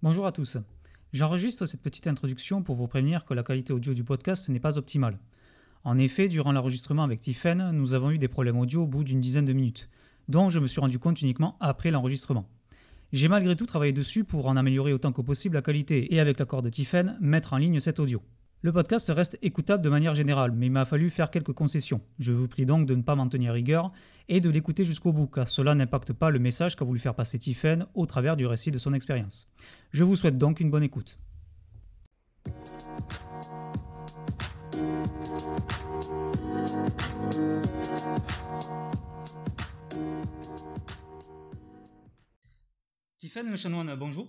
[0.00, 0.58] Bonjour à tous.
[1.12, 4.78] J'enregistre cette petite introduction pour vous prévenir que la qualité audio du podcast n'est pas
[4.78, 5.18] optimale.
[5.82, 9.20] En effet, durant l'enregistrement avec Tiffen, nous avons eu des problèmes audio au bout d'une
[9.20, 9.88] dizaine de minutes,
[10.28, 12.46] dont je me suis rendu compte uniquement après l'enregistrement.
[13.12, 16.38] J'ai malgré tout travaillé dessus pour en améliorer autant que possible la qualité et avec
[16.38, 18.22] l'accord de Tiffen, mettre en ligne cet audio.
[18.60, 22.00] Le podcast reste écoutable de manière générale, mais il m'a fallu faire quelques concessions.
[22.18, 23.92] Je vous prie donc de ne pas m'en tenir rigueur
[24.28, 27.38] et de l'écouter jusqu'au bout, car cela n'impacte pas le message qu'a voulu faire passer
[27.38, 29.48] Tiffen au travers du récit de son expérience.
[29.92, 31.20] Je vous souhaite donc une bonne écoute.
[43.18, 44.28] Tiffen Chanoine, bonjour.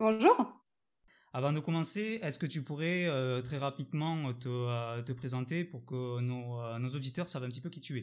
[0.00, 0.57] Bonjour.
[1.34, 5.84] Avant de commencer, est-ce que tu pourrais euh, très rapidement te, euh, te, présenter pour
[5.84, 8.02] que nos, euh, nos, auditeurs savent un petit peu qui tu es?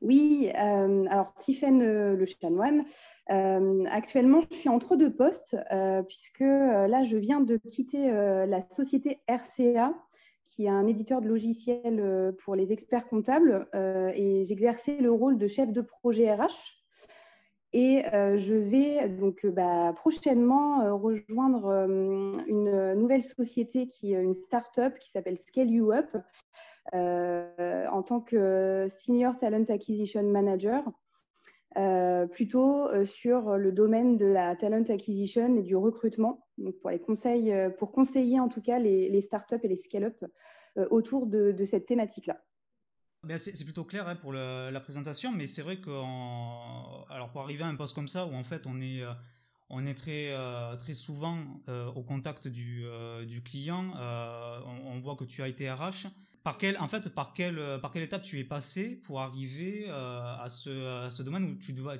[0.00, 2.84] Oui, alors Tiffaine Le Chanoine.
[3.28, 5.56] actuellement, je suis entre deux postes
[6.08, 9.94] puisque là, je viens de quitter la société RCA
[10.44, 13.68] qui est un éditeur de logiciels pour les experts comptables
[14.16, 16.81] et j'exerçais le rôle de chef de projet RH.
[17.74, 21.86] Et euh, je vais donc euh, bah, prochainement euh, rejoindre
[22.46, 26.16] une nouvelle société qui est une start-up qui s'appelle Scale You Up
[26.92, 30.82] en tant que Senior Talent Acquisition Manager,
[32.32, 37.54] plutôt sur le domaine de la talent acquisition et du recrutement, donc pour, les conseils,
[37.78, 40.24] pour conseiller en tout cas les, les start-up et les scale-up
[40.90, 42.42] autour de cette thématique-là.
[43.24, 45.90] Ben c'est plutôt clair hein, pour la présentation, mais c'est vrai que
[47.08, 49.12] alors pour arriver à un poste comme ça où en fait on est euh,
[49.70, 52.84] euh, très souvent euh, au contact du,
[53.44, 53.92] client,
[54.66, 56.08] on, voit que tu as été RH.
[56.42, 57.60] Par quelle en fait par quelle
[57.94, 61.96] étape tu es passé pour arriver à ce, domaine où tu vas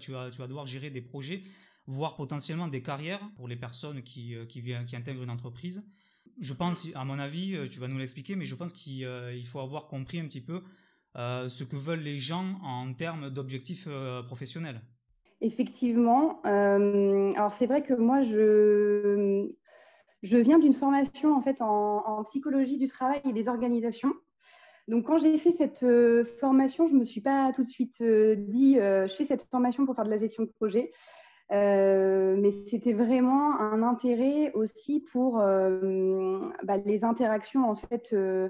[0.48, 1.44] devoir gérer des projets,
[1.86, 4.34] voire potentiellement des carrières pour les personnes qui
[4.92, 5.88] intègrent une entreprise?
[6.40, 9.86] Je pense, à mon avis, tu vas nous l'expliquer, mais je pense qu'il faut avoir
[9.86, 10.64] compris un petit peu
[11.16, 14.80] ce que veulent les gens en termes d'objectifs euh, professionnels.
[15.40, 16.40] Effectivement.
[16.46, 19.50] Euh, alors c'est vrai que moi, je,
[20.22, 24.12] je viens d'une formation en fait en, psychologie du travail et des organisations.
[24.88, 25.84] Donc quand j'ai fait cette
[26.40, 29.94] formation, je ne me suis pas tout de suite dit je fais cette formation pour
[29.94, 30.92] faire de la gestion de projet.
[31.50, 35.42] mais c'était vraiment un intérêt aussi pour
[36.64, 38.48] bah, les interactions en fait euh,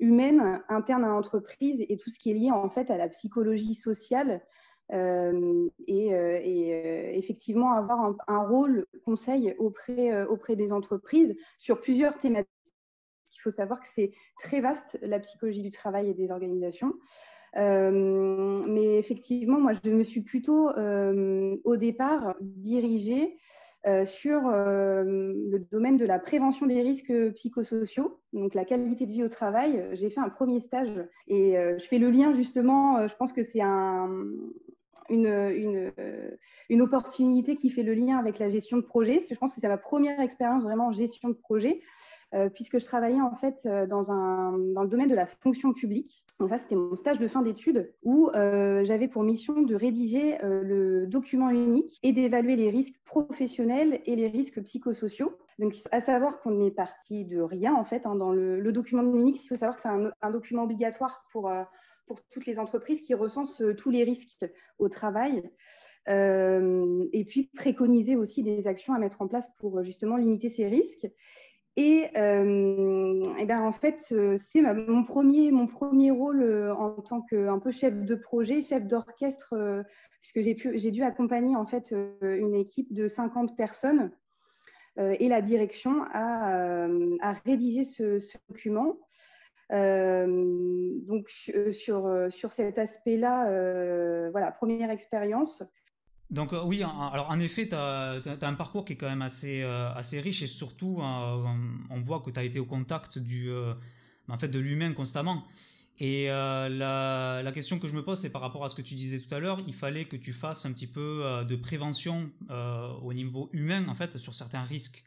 [0.00, 3.74] humaine interne à l'entreprise et tout ce qui est lié en fait à la psychologie
[3.74, 4.42] sociale
[4.92, 12.50] euh, et, euh, effectivement avoir un, rôle conseil auprès, auprès des entreprises sur plusieurs thématiques.
[13.34, 16.94] Il faut savoir que c'est très vaste la psychologie du travail et des organisations.
[17.54, 23.36] mais effectivement, moi, je me suis plutôt au départ dirigée euh,
[24.04, 29.22] sur euh, le domaine de la prévention des risques psychosociaux, donc la qualité de vie
[29.22, 29.84] au travail.
[29.92, 30.90] J'ai fait un premier stage
[31.28, 34.10] et euh, je fais le lien justement, je pense que c'est un,
[35.08, 35.92] une, une,
[36.68, 39.24] une, opportunité qui fait le lien avec la gestion de projet.
[39.30, 41.80] Je pense que c'est ma première expérience vraiment en gestion de projet.
[42.36, 46.24] Euh, puisque je travaillais en fait euh, dans, le domaine de la fonction publique.
[46.38, 50.36] Donc ça, c'était mon stage de fin d'études où euh, j'avais pour mission de rédiger
[50.42, 55.38] le document unique et d'évaluer les risques professionnels et les risques psychosociaux.
[55.58, 59.42] Donc, à savoir qu'on est parti de rien en fait hein, dans le, document unique.
[59.42, 59.88] Il faut savoir que c'est
[60.20, 61.50] un, document obligatoire pour,
[62.06, 64.44] pour toutes les entreprises qui recensent tous les risques
[64.78, 65.42] au travail.
[66.06, 71.08] et puis préconiser aussi des actions à mettre en place pour justement limiter ces risques.
[71.76, 77.20] Et, euh, ben en fait, euh, c'est mon premier, mon premier rôle euh, en tant
[77.20, 79.54] que un peu chef de projet, chef d'orchestre,
[80.22, 84.10] puisque j'ai dû accompagner en fait une équipe de 50 personnes
[84.98, 86.88] et la direction à,
[87.20, 88.96] à rédiger ce, ce document.
[89.70, 91.28] donc
[91.72, 95.62] sur, sur cet aspect-là, voilà, première expérience.
[96.30, 99.62] Donc euh, oui, alors en effet, tu as, un parcours qui est quand même assez,
[99.62, 101.44] euh, assez riche et surtout, euh,
[101.90, 103.50] on voit que tu as été au contact du,
[104.28, 105.46] en fait, de l'humain constamment.
[105.98, 108.94] Et la, la, question que je me pose, c'est par rapport à ce que tu
[108.94, 112.30] disais tout à l'heure, il fallait que tu fasses un petit peu de prévention
[113.02, 115.04] au niveau humain, en fait, sur certains risques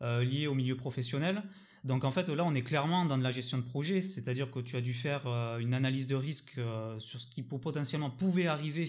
[0.00, 1.42] liés au milieu professionnel.
[1.82, 4.60] Donc en fait, là, on est clairement dans de la gestion de projet, c'est-à-dire que
[4.60, 5.26] tu as dû faire
[5.58, 6.60] une analyse de risque
[6.98, 8.86] sur ce qui potentiellement pouvait arriver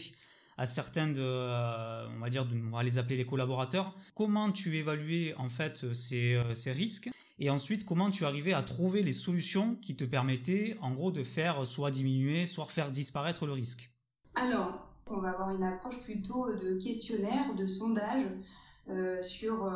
[0.60, 3.96] à certains de, euh, on va dire, on va les appeler les collaborateurs.
[4.14, 7.10] Comment tu évaluais en fait ces, euh, ces risques?
[7.40, 11.24] Et ensuite comment tu arrivais à trouver les solutions qui te permettaient en gros de
[11.24, 13.90] faire soit diminuer, soit faire disparaître le risque?
[14.36, 18.28] Alors, On va avoir une approche plutôt de questionnaire, de sondage,
[19.22, 19.72] sur,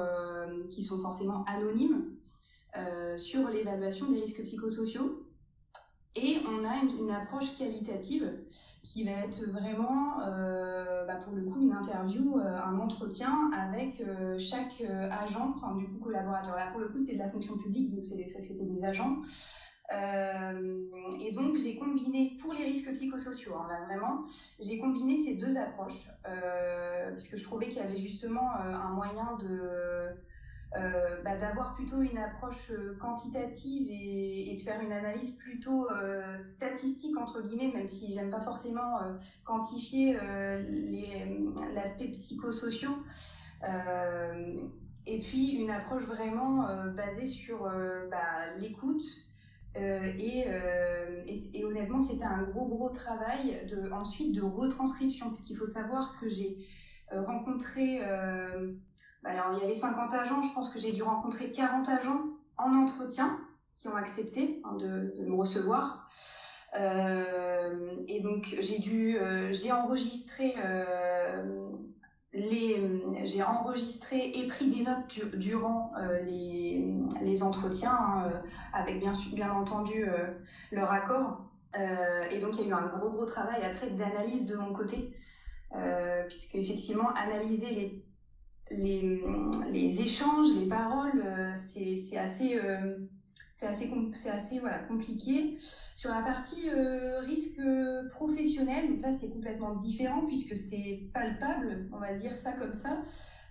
[0.69, 2.03] qui sont forcément anonymes,
[3.15, 5.25] sur l'évaluation des risques psychosociaux.
[6.15, 8.31] Et on a une, approche qualitative
[8.93, 13.99] qui va être vraiment, euh, bah, pour le coup, une interview, euh, un entretien avec
[13.99, 16.55] euh, chaque agent, du coup collaborateur.
[16.55, 19.17] Là, pour le coup, c'est de la fonction publique, donc ça, c'était des agents.
[19.91, 24.25] et donc, j'ai combiné, pour les risques psychosociaux, hein, là, vraiment,
[24.59, 26.07] j'ai combiné ces deux approches,
[27.13, 30.09] puisque je trouvais qu'il y avait justement un moyen de
[30.75, 36.39] euh, bah, d'avoir plutôt une approche euh, quantitative et, de faire une analyse plutôt euh,
[36.39, 38.99] statistique entre guillemets, même si j'aime pas forcément
[39.43, 40.17] quantifier
[41.73, 42.97] l'aspect psychosociaux.
[45.05, 47.63] et puis une approche vraiment basée sur
[48.09, 49.03] bah, l'écoute,
[49.75, 50.45] et,
[51.63, 56.27] honnêtement, c'était un gros gros travail de, ensuite de retranscription, parce qu'il faut savoir que
[56.29, 56.57] j'ai
[57.11, 57.99] rencontré
[59.25, 62.21] alors, il y avait 50 agents, je pense que j'ai dû rencontrer 40 agents
[62.57, 63.39] en entretien
[63.77, 66.09] qui ont accepté hein, de, me recevoir.
[66.75, 71.69] Euh, et donc, j'ai dû, euh, enregistré euh,
[72.33, 72.81] les,
[73.25, 76.83] j'ai enregistré et pris des notes durant les,
[77.21, 78.41] les, entretiens, hein,
[78.73, 80.05] avec bien, bien entendu
[80.71, 81.45] leur accord.
[81.75, 85.11] et donc, il y a eu un gros, gros travail après d'analyse de mon côté,
[86.27, 88.03] puisque effectivement, analyser les
[88.77, 92.97] les, échanges, les paroles, euh, c'est assez, euh,
[93.61, 93.89] assez,
[94.29, 95.57] assez voilà, compliqué.
[95.95, 97.61] Sur la partie euh, risque
[98.11, 103.01] professionnel, donc là c'est complètement différent puisque c'est palpable, on va dire ça comme ça.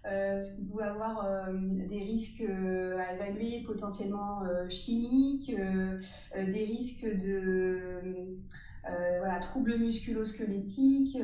[0.05, 8.27] Euh, vous pouvez avoir des risques à évaluer potentiellement chimiques, des risques de
[8.85, 11.19] voilà, troubles musculo-squelettiques,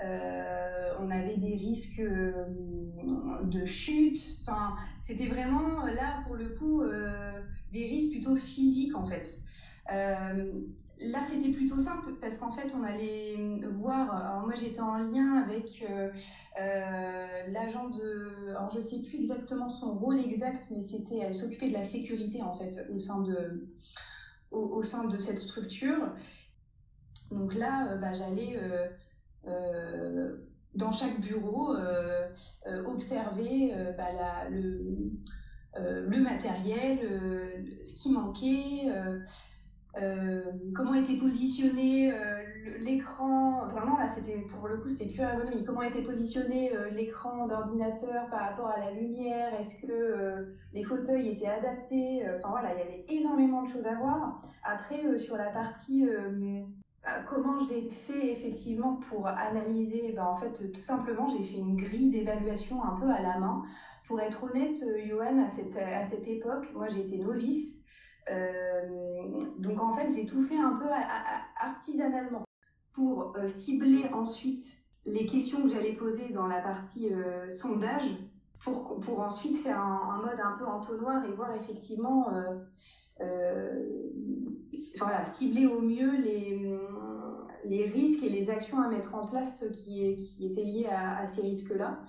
[0.00, 2.02] on avait des risques
[3.44, 4.38] de chute.
[4.42, 4.74] Enfin,
[5.04, 7.40] c'était vraiment là pour le coup euh,
[7.72, 9.26] des risques plutôt physiques en fait.
[9.90, 10.52] Euh,
[11.00, 13.36] là, c'était plutôt simple parce qu'en fait, on allait
[13.78, 14.44] voir.
[14.44, 16.10] Moi, j'étais en lien avec euh,
[17.48, 18.50] l'agent de.
[18.50, 22.42] Alors je sais plus exactement son rôle exact, mais c'était elle s'occupait de la sécurité
[22.42, 23.68] en fait au sein de
[24.50, 26.12] au, sein de cette structure.
[27.32, 28.58] Donc là, bah, j'allais
[30.74, 32.28] dans chaque bureau, euh,
[32.66, 36.98] euh, observer euh, bah, le, matériel,
[37.82, 38.92] ce qui manquait,
[40.74, 42.12] comment était positionné
[42.78, 43.66] l'écran.
[43.68, 45.66] Vraiment, là, c'était pour le coup, c'était plus ergonomique.
[45.66, 49.58] Comment était positionné l'écran d'ordinateur par rapport à la lumière?
[49.58, 52.22] Est-ce que les fauteuils étaient adaptés?
[52.36, 54.42] Enfin voilà, il y avait énormément de choses à voir.
[54.64, 56.30] Après, sur la partie euh,
[57.28, 62.10] comment j'ai fait effectivement pour analyser ben, En fait, tout simplement, j'ai fait une grille
[62.10, 63.62] d'évaluation un peu à la main.
[64.06, 67.76] Pour être honnête, euh, Johan, à cette, à cette époque, moi été novice.
[68.30, 70.88] Euh, donc en fait, j'ai tout fait un peu
[71.60, 72.44] artisanalement
[72.94, 74.64] pour cibler ensuite
[75.06, 77.10] les questions que j'allais poser dans la partie
[77.58, 78.04] sondage
[78.62, 82.28] pour, pour ensuite faire un, mode un peu entonnoir et voir effectivement
[85.02, 86.76] voilà, cibler au mieux les,
[87.64, 91.42] les risques et les actions à mettre en place qui, qui étaient liées à, ces
[91.42, 92.00] risques-là.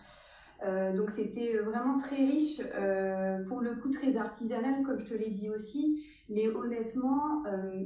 [0.64, 5.14] Euh, donc c'était vraiment très riche, euh, pour le coup très artisanal comme je te
[5.14, 7.84] l'ai dit aussi, mais honnêtement, euh,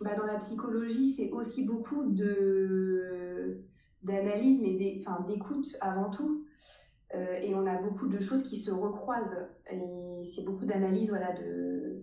[0.00, 2.04] bah, dans la psychologie c'est aussi beaucoup
[4.02, 4.74] d'analyse mais
[5.28, 6.44] d'écoute avant tout.
[7.14, 9.48] et on a beaucoup de choses qui se recroisent.
[9.70, 12.02] Et c'est beaucoup d'analyse voilà, de,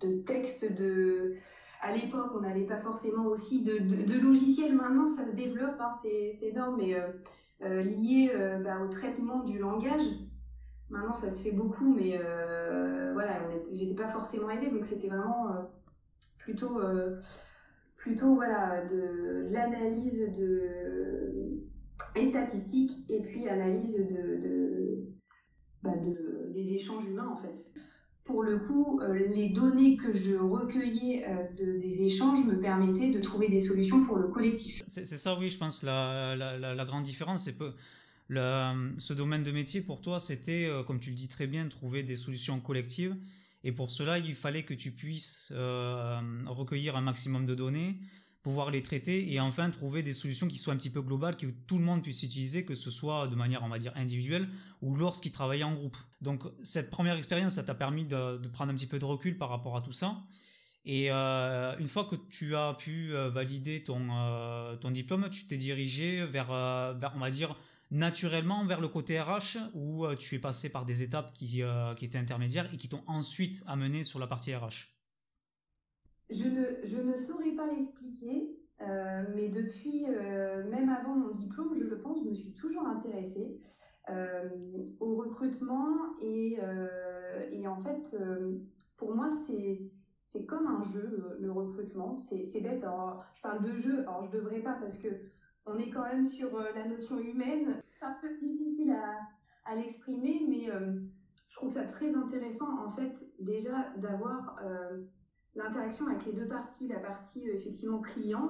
[0.00, 1.34] de textes de
[1.82, 4.74] à l'époque, on n'avait pas forcément aussi de, logiciels.
[4.74, 7.08] Maintenant, ça se développe, hein, c'est énorme, mais euh,
[7.62, 10.02] euh, lié euh, bah, au traitement du langage.
[10.90, 12.18] Maintenant, ça se fait beaucoup, mais
[13.12, 13.40] voilà,
[13.70, 15.54] j'étais pas forcément aidée, donc c'était vraiment
[16.38, 16.80] plutôt,
[17.96, 21.60] plutôt voilà, de, l'analyse de
[22.28, 24.04] statistiques et puis analyse
[25.82, 27.54] bah, de, des échanges humains en fait
[28.30, 33.20] pour le coup, euh, les données que je recueillais euh, des échanges me permettaient de
[33.20, 34.82] trouver des solutions pour le collectif.
[34.86, 37.72] C'est ça, oui, je pense, la, la, grande différence, c'est que
[38.30, 42.02] ce domaine de métier, pour toi, c'était, euh, comme tu le dis très bien, trouver
[42.02, 43.16] des solutions collectives.
[43.64, 45.52] Et pour cela, il fallait que tu puisses
[46.46, 47.96] recueillir un maximum de données,
[48.42, 51.46] pouvoir les traiter et enfin trouver des solutions qui soient un petit peu globales, que
[51.46, 54.48] tout le monde puisse utiliser, que ce soit de manière, on va dire, individuelle
[54.80, 55.96] ou lorsqu'il travaillait en groupe.
[56.20, 59.50] Donc cette première expérience, ça t'a permis de, prendre un petit peu de recul par
[59.50, 60.22] rapport à tout ça.
[60.86, 65.46] Et euh, une fois que tu as pu euh, valider ton, euh, ton diplôme, tu
[65.46, 66.46] t'es dirigé vers,
[66.94, 67.54] vers, on va dire,
[67.90, 71.62] naturellement vers le côté RH ou tu es passé par des étapes qui,
[71.96, 75.00] qui étaient intermédiaires et qui t'ont ensuite amené sur la partie RH
[76.30, 77.99] je ne, je ne saurais pas l'expliquer,
[79.34, 80.06] mais depuis,
[80.70, 83.58] même avant mon diplôme, je le pense, je me suis toujours intéressée
[85.00, 86.58] au recrutement et,
[87.50, 88.16] et en fait,
[88.96, 89.80] pour moi, c'est
[90.32, 92.16] c'est comme un jeu, le, recrutement.
[92.28, 92.82] C'est bête.
[92.84, 95.08] Alors, je parle de jeu, alors je devrais pas parce que
[95.66, 97.82] on est quand même sur euh, la notion humaine.
[97.98, 99.18] C'est un peu difficile à,
[99.70, 101.00] à l'exprimer, mais euh,
[101.50, 105.02] je trouve ça très intéressant, en fait, déjà d'avoir euh,
[105.54, 106.88] l'interaction avec les deux parties.
[106.88, 108.48] La partie, effectivement, client,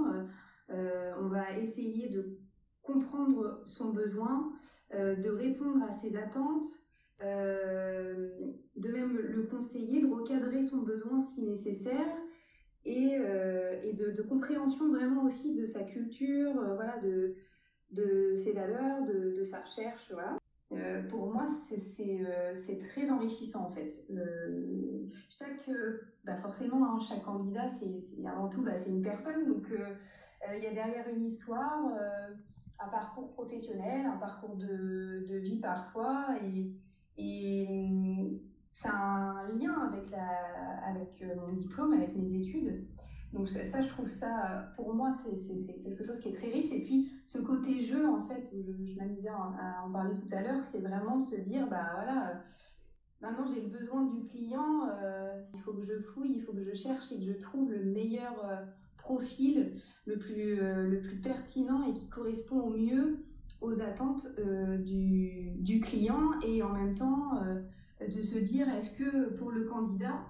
[0.69, 2.39] on va essayer de
[2.83, 4.53] comprendre son besoin,
[4.93, 6.67] de répondre à ses attentes,
[7.23, 8.31] euh,
[8.77, 12.17] de même le conseiller, de recadrer son besoin si nécessaire
[12.87, 19.45] et, euh, de, compréhension vraiment aussi de sa culture, euh, voilà, de, ses valeurs, de,
[19.45, 20.11] sa recherche.
[20.73, 24.01] Euh, pour moi, c'est très enrichissant en fait.
[25.29, 25.69] chaque,
[26.25, 30.67] bah forcément, hein, chaque candidat, c'est avant tout, bah, c'est une personne, donc il y
[30.67, 31.81] a derrière une histoire,
[32.79, 36.69] un parcours professionnel, un parcours de, de vie parfois, et,
[37.17, 38.33] et
[38.73, 42.81] ça a un lien avec, la, avec euh, mon diplôme, avec mes études.
[43.33, 46.73] Donc ça, je trouve ça, pour moi, c'est quelque chose qui est très riche.
[46.73, 50.41] Et puis ce côté jeu, en fait, où je, m'amusais à, en parler tout à
[50.41, 52.35] l'heure, c'est vraiment de se dire, bah voilà, euh,
[53.21, 56.65] maintenant j'ai le besoin du client, euh, il faut que je fouille, il faut que
[56.65, 58.35] je cherche et que je trouve le meilleur
[58.99, 59.75] profil,
[60.07, 63.25] le plus, le plus pertinent et qui correspond au mieux
[63.61, 67.61] aux attentes euh, du, du, client et en même temps euh,
[68.07, 70.30] de se dire est-ce que pour le candidat, euh,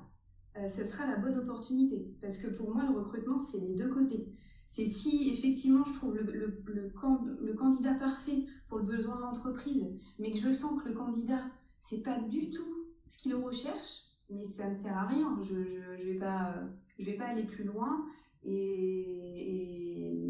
[0.57, 4.33] ce sera la bonne opportunité Parce que pour moi, le recrutement, c'est les deux côtés.
[4.73, 9.85] C'est si effectivement je trouve le, le, le, candidat parfait pour le besoin de l'entreprise,
[10.19, 11.45] mais que je sens que le candidat,
[11.88, 15.40] c'est pas du tout ce qu'il recherche, mais ça ne sert à rien.
[15.42, 16.54] Je ne je, vais, pas,
[17.00, 18.07] vais pas aller plus loin.
[18.45, 20.21] Et, et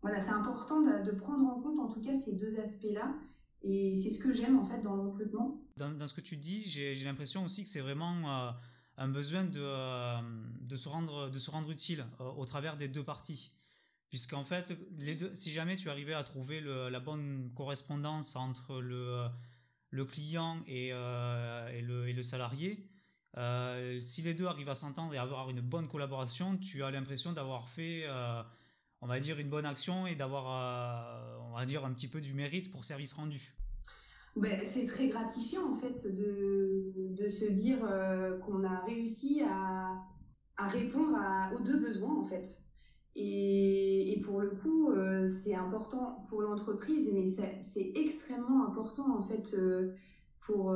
[0.00, 3.14] voilà, c'est important de, prendre en compte en tout cas ces deux aspects-là.
[3.62, 5.60] Et c'est ce que j'aime en fait dans le recrutement.
[5.76, 8.50] Dans, ce que tu dis, j'ai l'impression aussi que c'est vraiment euh,
[8.96, 10.20] un besoin de, euh,
[10.60, 13.52] de, se rendre, de se rendre utile euh, au travers des deux parties.
[14.08, 19.26] Puisqu'en fait, les deux, si jamais tu arrivais à trouver la bonne correspondance entre le,
[19.90, 22.88] le client et, et, le, et le salarié,
[24.00, 27.32] si les deux arrivent à s'entendre et à avoir une bonne collaboration, tu as l'impression
[27.32, 28.06] d'avoir fait
[29.00, 32.20] on va dire, une bonne action et d'avoir, euh, on va dire, un petit peu
[32.20, 33.54] du mérite pour service rendu.
[34.36, 39.98] Ben, c'est très gratifiant en fait de, de se dire euh, qu'on a réussi à,
[40.58, 41.16] à répondre
[41.54, 42.46] aux deux besoins en fait.
[43.14, 49.22] Et, et pour le coup, euh, c'est important pour l'entreprise, mais c'est extrêmement important en
[49.22, 49.56] fait
[50.40, 50.74] pour,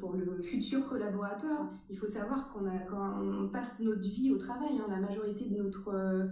[0.00, 1.70] pour le futur collaborateur.
[1.88, 5.46] Il faut savoir qu'on a, quand on passe notre vie au travail, hein, la majorité
[5.46, 6.28] de notre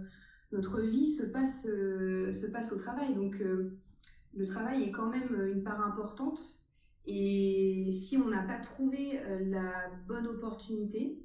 [0.51, 3.13] notre vie se passe, euh, se passe au travail.
[3.13, 3.69] Donc, euh,
[4.37, 6.39] le travail est quand même une part importante.
[7.05, 11.23] Et si on n'a pas trouvé euh, la bonne opportunité,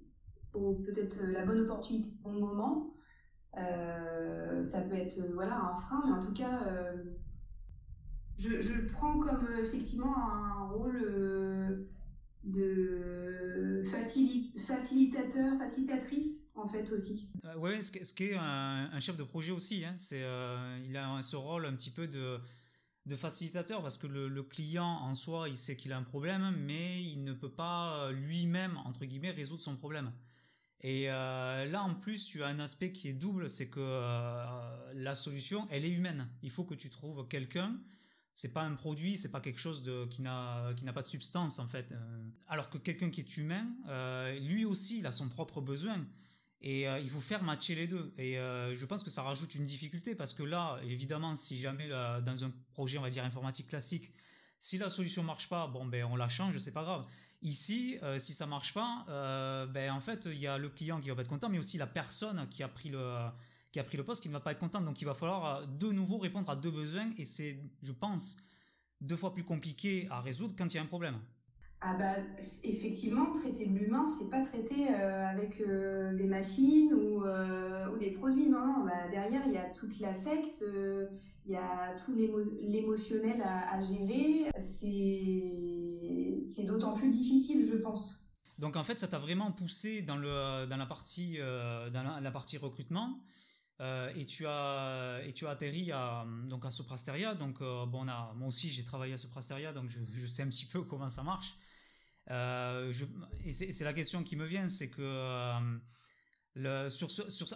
[0.55, 2.95] ou peut-être la bonne opportunité au bon moment,
[3.55, 6.95] ça peut être voilà, un frein, mais en tout cas,
[8.39, 11.89] je, le prends comme effectivement un rôle
[12.45, 13.83] de
[14.67, 17.31] facilitateur, facilitatrice en fait aussi.
[17.45, 20.97] Euh, oui, ce, ce qui est un, chef de projet aussi, hein, c'est euh, il
[20.97, 22.39] a ce rôle un petit peu de,
[23.07, 27.03] de facilitateur parce que le, client en soi, il sait qu'il a un problème, mais
[27.03, 30.13] il ne peut pas euh, lui-même entre guillemets résoudre son problème.
[30.85, 35.69] Et là, en plus, tu as un aspect qui est double, c'est que la solution,
[35.71, 36.27] elle est humaine.
[36.43, 37.79] Il faut que tu trouves quelqu'un
[38.35, 41.07] c'est pas un produit, c'est pas quelque chose de, qui n'a qui n'a pas de
[41.07, 41.95] substance en fait.
[42.49, 43.69] alors que quelqu'un qui est humain,
[44.41, 46.05] lui aussi, il a son propre besoin.
[46.63, 48.15] Et euh, il faut faire matcher les deux.
[48.17, 51.89] Et euh, je pense que ça rajoute une difficulté parce que là, évidemment, si jamais
[51.89, 54.13] dans un projet, on va dire informatique classique,
[54.59, 57.05] si la solution marche pas, bon ben on la change, c'est pas grave.
[57.43, 59.05] Ici, euh, si ça marche pas,
[59.71, 61.79] ben en fait il y a le client qui va pas être content, mais aussi
[61.79, 63.29] la personne qui a pris le
[63.73, 64.85] qui a pris le poste qui ne va pas être contente.
[64.85, 68.39] Donc il va falloir de nouveau répondre à deux besoins et c'est, je pense,
[69.01, 71.19] deux fois plus compliqué à résoudre quand il y a un problème.
[71.85, 72.15] Ah bah,
[72.63, 77.99] effectivement, traiter de l'humain, c'est pas traiter euh, avec euh, des machines ou, euh, ou,
[77.99, 78.49] des produits.
[78.49, 80.65] Non, bah, derrière, il y a tout l'affect,
[81.45, 84.49] il y a tout l'émotionnel à, gérer.
[86.55, 88.31] C'est d'autant plus difficile, je pense.
[88.61, 91.39] Donc en fait, ça t'a vraiment poussé dans la partie
[92.59, 93.19] recrutement.
[93.81, 99.17] et tu as atterri à donc à Soprasteria donc bon moi aussi j'ai travaillé à
[99.17, 101.57] Soprasteria donc je, sais un petit peu comment ça marche
[102.29, 105.03] et c'est la question qui me vient c'est que
[106.55, 107.09] le, sur,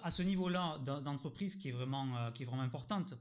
[0.03, 3.15] à ce niveau-là d'entreprise qui est vraiment euh, qui est vraiment importante.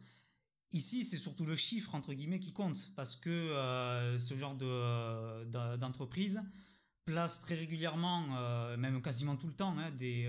[0.72, 5.76] Ici, c'est surtout le chiffre entre guillemets qui compte parce que euh, ce genre de
[5.78, 6.42] d'entreprise
[7.06, 10.28] place très régulièrement, euh, même quasiment tout le temps, hein, des,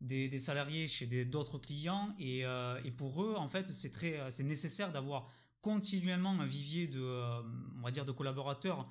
[0.00, 2.40] des, des salariés chez d'autres clients et,
[2.84, 5.30] et pour eux, en fait, c'est nécessaire d'avoir
[5.62, 7.00] continuellement un vivier de
[7.78, 8.86] on va dire de collaborateurs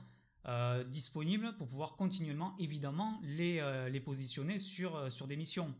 [0.48, 5.76] euh, disponibles pour pouvoir continuellement, évidemment, les, euh, les positionner sur, euh, sur des missions.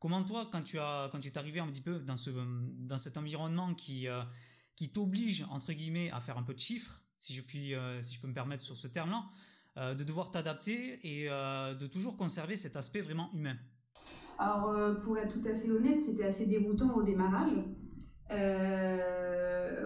[0.00, 2.98] Comment toi, quand tu, as, quand tu es arrivé un petit peu dans, ce, dans
[2.98, 4.06] cet environnement qui,
[4.74, 8.20] qui t'oblige, entre guillemets, à faire un peu de chiffres, si je, puis, si je
[8.22, 13.02] peux me permettre sur ce terme-là, de devoir t'adapter et de toujours conserver cet aspect
[13.02, 13.58] vraiment humain?
[14.38, 17.58] Alors, pour être tout à fait honnête, c'était assez déroutant au démarrage.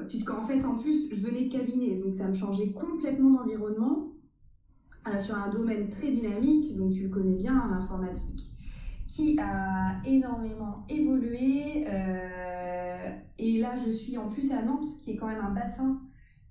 [0.09, 4.13] puisqu'en fait, en plus, je venais de cabinet, donc ça me changeait complètement d'environnement.
[5.06, 8.40] Euh, sur un domaine très dynamique, donc tu le connais bien, l'informatique,
[9.06, 11.84] qui a énormément évolué.
[11.87, 16.00] Euh, et là, je suis en plus à Nantes, qui est quand même un bassin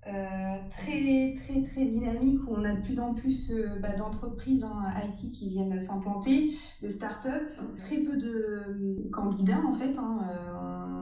[0.06, 4.82] euh, très très très dynamique où on a de plus en plus bah, d'entreprises en
[5.02, 9.98] IT qui viennent s'implanter, de start-up, très peu de candidats en fait.
[9.98, 10.28] Hein,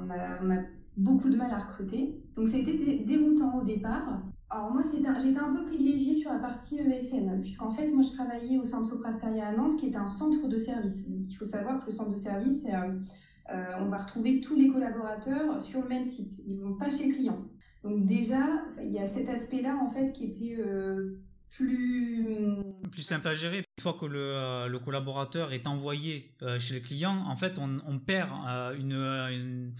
[0.06, 0.60] on, a, on, a,
[0.96, 2.14] beaucoup de mal à recruter.
[2.34, 4.22] Donc c'était déroutant au départ.
[4.52, 8.58] Alors moi, j'étais un peu privilégiée sur la partie ESN, puisqu'en fait, moi, je travaillais
[8.58, 11.06] au centre Soprasteria à Nantes, qui est un centre de service.
[11.08, 13.00] il faut savoir que le centre de service, euh,
[13.50, 16.42] euh, on va retrouver tous les collaborateurs sur le même site.
[16.46, 17.42] Ils vont pas chez le client.
[17.82, 21.18] Donc déjà, il y a cet aspect-là, en fait, qui était euh,
[21.48, 22.26] plus...
[22.90, 23.64] Plus simple à gérer.
[23.78, 28.28] Une fois que le, collaborateur est envoyé chez le client, en fait, on, perd
[28.78, 29.72] une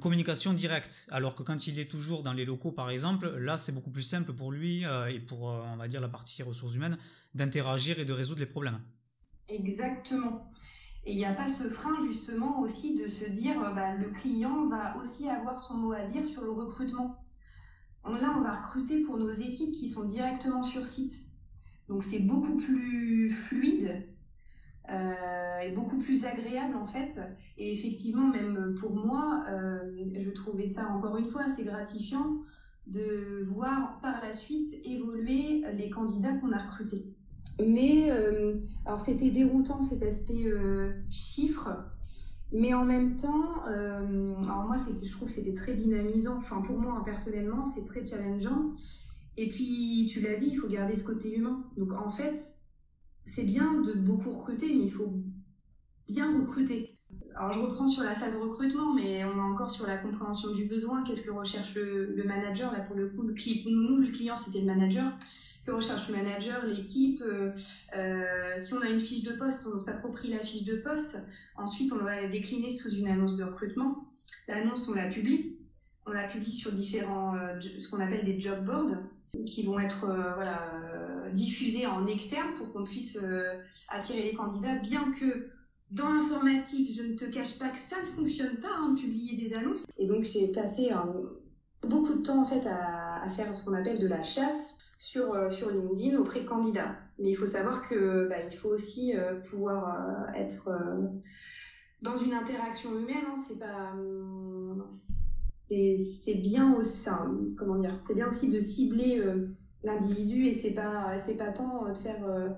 [0.00, 1.08] communication directe.
[1.10, 4.02] Alors que quand il est toujours dans les locaux, par exemple, là, c'est beaucoup plus
[4.02, 6.98] simple pour lui euh, et pour, euh, on va dire, la partie ressources humaines,
[7.34, 8.80] d'interagir et de résoudre les problèmes.
[9.48, 10.52] Exactement.
[11.06, 14.10] Et il n'y a pas ce frein, justement, aussi de se dire, euh, bah, le
[14.10, 17.24] client va aussi avoir son mot à dire sur le recrutement.
[18.04, 21.26] Là, on va recruter pour nos équipes qui sont directement sur site.
[21.88, 24.09] Donc, c'est beaucoup plus fluide
[24.90, 27.14] est beaucoup plus agréable en fait.
[27.58, 29.78] Et effectivement, même pour moi, euh,
[30.18, 32.38] je trouvais ça encore une fois assez gratifiant
[32.86, 37.14] de voir par la suite évoluer les candidats qu'on a recrutés.
[37.58, 41.68] Mais euh, alors c'était déroutant cet aspect euh, chiffre,
[42.52, 46.38] mais en même temps, euh, alors moi je trouve que c'était très dynamisant.
[46.38, 48.72] Enfin pour moi personnellement, c'est très challengeant.
[49.36, 51.64] Et puis tu l'as dit, il faut garder ce côté humain.
[51.76, 52.52] Donc en fait,
[53.26, 55.12] c'est bien de beaucoup recruter, mais il faut
[56.08, 56.96] bien recruter.
[57.36, 60.66] Alors je reprends sur la phase recrutement, mais on est encore sur la compréhension du
[60.66, 61.04] besoin.
[61.04, 62.72] Qu'est-ce que recherche le, manager?
[62.72, 65.12] Là pour le coup, nous le client c'était le manager.
[65.64, 67.22] Que recherche le manager, l'équipe?
[67.22, 67.52] Euh,
[67.96, 71.18] euh, Si on a une fiche de poste, on s'approprie la fiche de poste.
[71.56, 74.08] Ensuite, on va la décliner sous une annonce de recrutement.
[74.48, 75.60] L'annonce, on la publie.
[76.06, 78.96] On la publie sur différents, euh, ce qu'on appelle des job boards,
[79.46, 80.89] qui vont être voilà
[81.32, 83.54] diffuser en externe pour qu'on puisse euh,
[83.88, 85.50] attirer les candidats, bien que
[85.90, 89.54] dans l'informatique, je ne te cache pas que ça ne fonctionne pas, hein, publier des
[89.54, 89.86] annonces.
[89.98, 90.90] Et donc j'ai passé
[91.82, 95.50] beaucoup de temps en fait à, faire ce qu'on appelle de la chasse sur, euh,
[95.50, 96.96] sur LinkedIn auprès de candidats.
[97.18, 100.70] Mais il faut savoir que bah, il faut aussi euh, pouvoir être
[102.02, 103.24] dans une interaction humaine.
[103.28, 103.94] Hein, c'est pas
[105.68, 107.08] c'est bien aussi,
[107.56, 109.22] comment dire, c'est bien aussi de cibler
[109.82, 112.48] l'individu et c'est pas c'est pas tant de faire euh,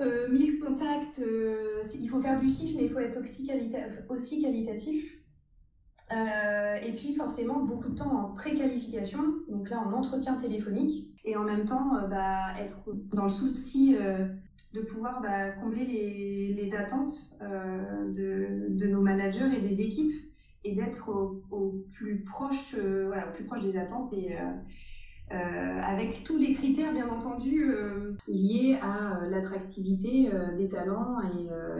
[0.00, 1.18] euh, mille contacts.
[1.18, 5.14] Euh, il faut faire du chiffre, mais il faut être aussi, qualitatif.
[6.10, 11.44] et puis forcément beaucoup de temps en préqualification, donc là en entretien téléphonique, et en
[11.44, 13.94] même temps bah, être dans le souci
[14.72, 20.12] de pouvoir bah, combler les, attentes de, de, nos managers et des équipes,
[20.64, 21.08] et d'être
[21.50, 24.12] au, plus proche, voilà, au plus proche des attentes
[25.30, 31.18] euh, avec tous les critères bien entendu euh, liés à euh, l'attractivité des talents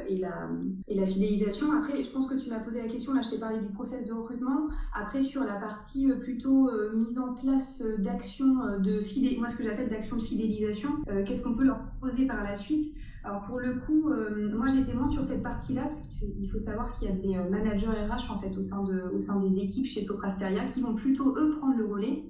[0.08, 0.50] et, la,
[0.86, 1.72] et la fidélisation.
[1.72, 4.06] Après, je pense que tu m'as posé la question, là je t'ai parlé du process
[4.06, 4.68] de recrutement.
[4.94, 9.88] Après, sur la partie plutôt mise en place d'actions de fidélisation, moi ce que j'appelle
[9.88, 10.88] d'actions de fidélisation,
[11.26, 12.94] qu'est-ce qu'on peut leur proposer par la suite?
[13.24, 14.10] Alors pour le coup,
[14.54, 17.86] moi j'étais moins sur cette partie-là parce qu'il faut savoir qu'il y a des managers
[17.86, 21.36] RH en fait au sein, de, au sein des équipes chez Soprasteria qui vont plutôt
[21.36, 22.24] eux prendre le relais.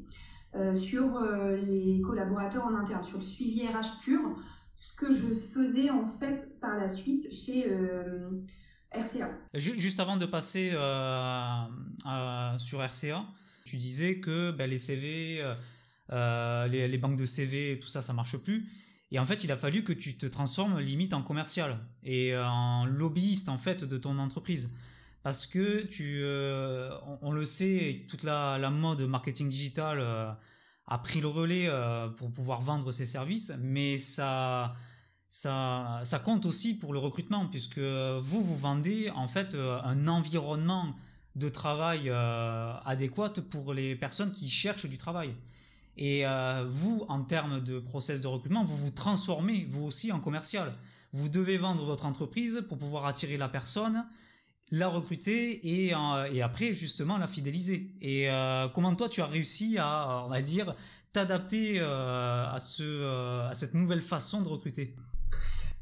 [0.54, 4.20] Euh, sur euh, les collaborateurs en interne, sur le suivi RH pur,
[4.74, 7.70] ce que je faisais en fait par la suite chez
[8.90, 9.30] RCA.
[9.52, 10.70] Juste avant de passer
[12.58, 13.26] sur RCA,
[13.64, 15.44] tu disais que ben, les CV,
[16.10, 18.70] les, les, banques de CV, tout ça, ça marche plus.
[19.10, 22.86] Et en fait, il a fallu que tu te transformes limite en commercial et en
[22.86, 24.74] lobbyiste en fait de ton entreprise.
[25.22, 26.90] Parce que tu, euh,
[27.22, 30.30] on, le sait, toute la, mode marketing digital euh,
[30.86, 34.74] a pris le relais euh, pour pouvoir vendre ses services, mais ça,
[35.28, 40.94] ça, ça compte aussi pour le recrutement, puisque vous, vous vendez en fait un environnement
[41.34, 45.34] de travail adéquat pour les personnes qui cherchent du travail.
[45.96, 46.24] Et
[46.68, 50.72] vous, en termes de process de recrutement, vous vous transformez, vous aussi, en commercial.
[51.12, 54.04] Vous devez vendre votre entreprise pour pouvoir attirer la personne,
[54.70, 57.90] la recruter et, euh, et après, justement, la fidéliser.
[58.00, 60.74] Et euh, comment toi, tu as réussi à, on va dire,
[61.12, 64.94] t'adapter à, ce, à cette nouvelle façon de recruter?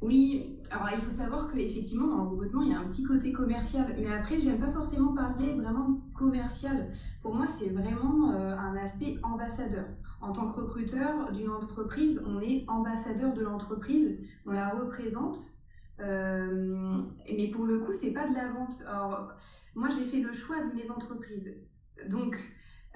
[0.03, 3.33] Oui, alors il faut savoir qu'effectivement, dans le recrutement, il y a un petit côté
[3.33, 3.97] commercial.
[3.99, 6.93] Mais après, j'aime pas forcément parler vraiment commercial.
[7.23, 9.87] Pour moi, c'est vraiment un aspect ambassadeur
[10.21, 15.39] en tant que recruteur d'une entreprise, on est ambassadeur de l'entreprise, on la représente.
[16.01, 18.83] Euh, mais pour le coup, c'est pas de la vente.
[18.87, 19.33] Alors,
[19.75, 21.55] moi, j'ai fait le choix de mes entreprises.
[22.07, 22.37] Donc,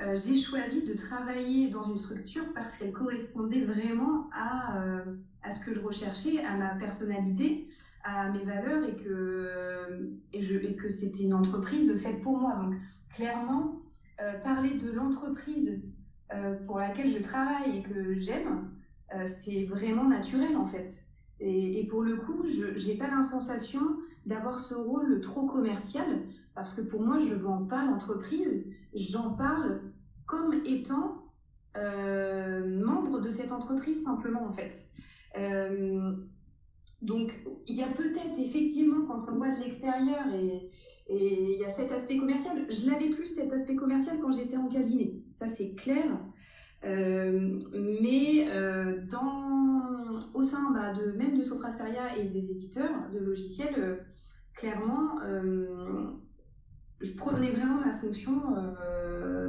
[0.00, 5.04] euh, j'ai choisi de travailler dans une structure parce qu'elle correspondait vraiment à, euh,
[5.42, 7.68] à ce que je recherchais, à ma personnalité,
[8.02, 12.54] à mes valeurs et que, et que c'était une entreprise faite pour moi.
[12.54, 12.74] Donc,
[13.10, 13.82] clairement,
[14.42, 15.80] parler de l'entreprise
[16.66, 18.70] pour laquelle je travaille et que j'aime,
[19.40, 21.09] c'est vraiment naturel en fait.
[21.40, 23.80] Et, pour le coup, je n'ai pas la sensation
[24.26, 26.04] d'avoir ce rôle trop commercial
[26.54, 29.80] parce que pour moi, je ne vends pas l'entreprise, j'en parle
[30.26, 31.24] comme étant
[31.76, 34.90] euh, membre de cette entreprise simplement en fait.
[37.00, 37.32] donc
[37.66, 40.70] il y a peut-être effectivement quand on voit de l'extérieur et,
[41.12, 44.68] il y a cet aspect commercial, je l'avais plus cet aspect commercial quand j'étais en
[44.68, 46.06] cabinet ça c'est clair.
[46.84, 49.79] Euh, mais euh, dans,
[50.34, 53.94] au sein bah, de, même de Soprasteria et des éditeurs de logiciels, euh,
[54.54, 55.18] clairement,
[57.00, 58.34] je prenais vraiment ma fonction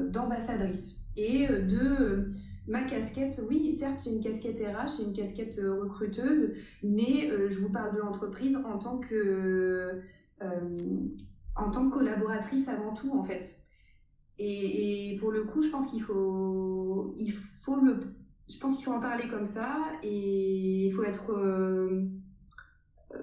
[0.08, 2.30] d'ambassadrice et de
[2.68, 7.70] ma casquette, oui, certes, j'ai une casquette RH, j'ai une casquette recruteuse, mais je vous
[7.70, 10.00] parle de l'entreprise en tant que
[11.56, 13.58] en tant collaboratrice avant tout, en fait.
[14.38, 18.00] Et, pour le coup, je pense qu'il faut, il faut le,
[18.52, 22.04] je pense qu'il faut en parler comme ça et il faut être euh,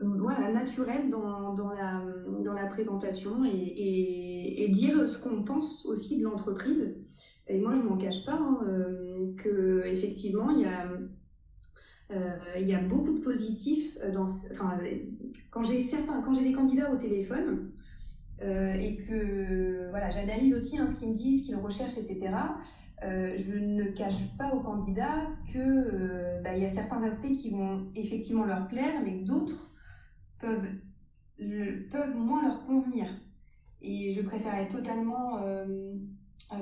[0.02, 2.02] voilà, naturel dans, dans, la,
[2.44, 6.94] dans la présentation et, et, dire ce qu'on pense aussi de l'entreprise.
[7.46, 10.88] Et moi, je m'en cache pas hein, euh, que effectivement, il y a
[12.10, 14.78] euh, il y a beaucoup de positifs dans, enfin,
[15.50, 17.70] quand j'ai certains, quand j'ai des candidats au téléphone,
[18.40, 22.30] euh, et que voilà, j'analyse aussi hein, ce qu'ils me disent, ce qu'ils recherchent, etc.
[23.02, 27.50] Euh, je ne cache pas aux candidats que euh, bah, y a certains aspects qui
[27.50, 29.72] vont effectivement leur plaire, mais d'autres
[30.40, 30.68] peuvent,
[31.90, 33.06] peuvent moins leur convenir.
[33.80, 35.38] Et je préfère être totalement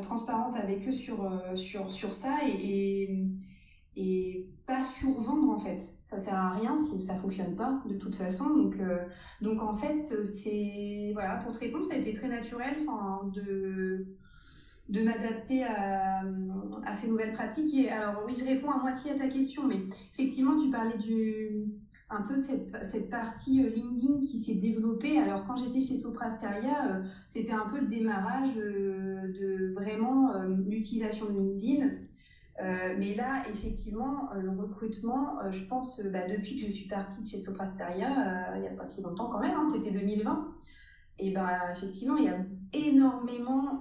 [0.02, 3.26] transparente avec eux sur, sur, sur ça et, et,
[3.96, 8.14] et pas survendre en fait ça sert à rien si ça fonctionne pas de toute
[8.14, 8.48] façon.
[8.54, 9.04] Donc, euh,
[9.40, 12.86] donc en fait, c'est voilà pour te répondre, ça a été très naturel
[13.34, 14.06] de
[14.88, 16.22] de m'adapter à,
[17.00, 17.74] ces nouvelles pratiques.
[17.74, 19.80] Et alors oui, je réponds à moitié à ta question, mais
[20.12, 21.66] effectivement, tu parlais du
[22.08, 25.18] un peu cette, cette partie euh, LinkedIn qui s'est développée.
[25.18, 31.32] Alors quand j'étais chez Soprasteria, euh, c'était un peu le démarrage de vraiment l'utilisation de
[31.32, 31.88] LinkedIn
[32.60, 36.88] euh, mais là, effectivement, euh, le recrutement, euh, je pense, bah, depuis que je suis
[36.88, 40.54] partie de chez Soprasteria, il n'y a pas si longtemps quand même, hein, c'était 2020,
[41.18, 42.38] et ben effectivement, il y a
[42.72, 43.80] énormément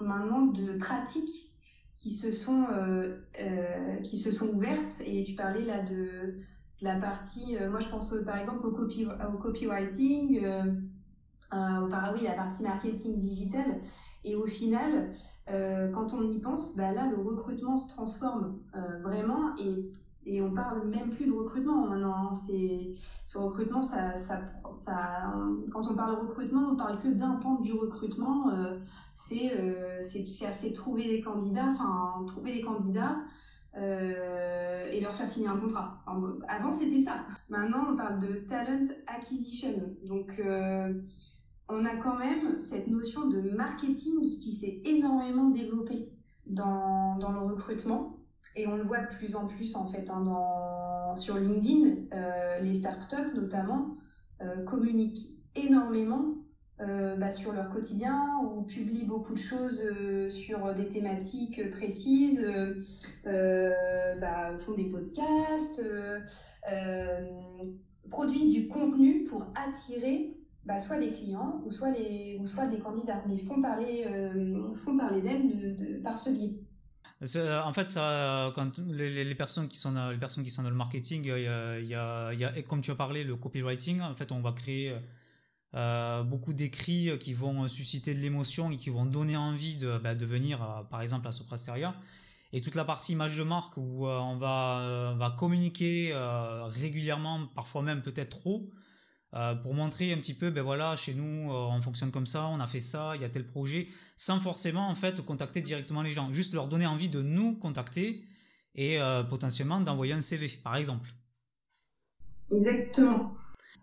[0.00, 1.52] maintenant de pratiques
[1.94, 2.66] qui se sont
[4.02, 5.00] qui se sont ouvertes.
[5.04, 6.34] Et tu parlais là de,
[6.80, 10.44] la partie, moi je pense par exemple au, copy, au copywriting,
[11.50, 13.80] par, oui, la partie marketing digital.
[14.24, 15.12] Et au final,
[15.48, 19.90] euh, quand on y pense, bah là, le recrutement se transforme euh, vraiment et,
[20.24, 22.32] et on parle même plus de recrutement maintenant.
[22.32, 22.40] Hein.
[22.46, 22.92] C'est,
[23.26, 24.40] ce recrutement, ça, ça,
[25.72, 28.50] quand on parle recrutement, on parle que d'un pan du recrutement.
[28.50, 28.78] Euh,
[29.14, 33.16] c'est, euh, trouver des candidats, enfin, trouver des candidats.
[33.74, 36.04] Euh, et leur faire signer un contrat.
[36.46, 37.24] avant, c'était ça.
[37.48, 39.96] Maintenant, on parle de talent acquisition.
[40.04, 40.42] Donc,
[41.68, 46.12] on a quand même cette notion de marketing qui s'est énormément développée
[46.46, 48.18] dans, le recrutement.
[48.54, 51.94] Et on le voit de plus en plus en fait hein, sur LinkedIn,
[52.58, 53.96] les startups notamment
[54.66, 56.34] communiquent énormément
[56.78, 59.82] bah, sur leur quotidien ou publient beaucoup de choses
[60.28, 62.44] sur des thématiques précises,
[63.24, 65.80] bah, font des podcasts,
[68.10, 73.60] produisent du contenu pour attirer bah, soit des clients ou soit, des candidats, mais font
[73.60, 76.52] parler, euh, font parler d'elles de, par ce biais.
[77.36, 78.52] Euh, en fait, ça,
[78.88, 81.38] les, personnes qui sont, les personnes qui sont dans le marketing, a,
[81.78, 84.00] il y, a, il y a, comme tu as parlé, le copywriting.
[84.00, 84.96] En fait, on va créer
[85.74, 90.14] euh, beaucoup d'écrits qui vont susciter de l'émotion et qui vont donner envie de, bah,
[90.14, 91.94] venir, par exemple, à Soprasteria.
[92.52, 96.12] Et toute la partie image de marque où on va, va communiquer
[96.68, 98.68] régulièrement, parfois même peut-être trop,
[99.34, 102.48] euh, pour montrer un petit peu, ben voilà, chez nous, euh, on fonctionne comme ça,
[102.48, 106.02] on a fait ça, il y a tel projet, sans forcément en fait contacter directement
[106.02, 108.26] les gens, juste leur donner envie de nous contacter
[108.74, 111.08] et euh, potentiellement d'envoyer un CV, par exemple.
[112.50, 113.34] Exactement.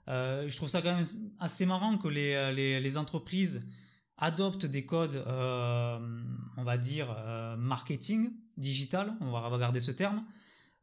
[0.08, 1.06] je trouve ça quand même
[1.40, 3.72] assez marrant que les, les, les entreprises
[4.18, 7.08] adoptent des codes, on va dire,
[7.58, 10.24] marketing digital, on va regarder ce terme,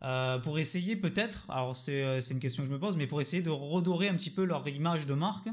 [0.03, 3.21] euh, pour essayer peut-être, alors euh, c'est une question que je me pose, mais pour
[3.21, 5.49] essayer de redorer un petit peu leur image de marque,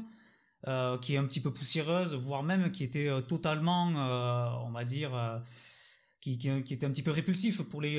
[0.66, 3.86] euh, qui est un petit peu poussiéreuse, voire même qui était totalement,
[4.66, 5.42] on va dire,
[6.20, 7.96] qui, qui, était un petit peu répulsif pour les,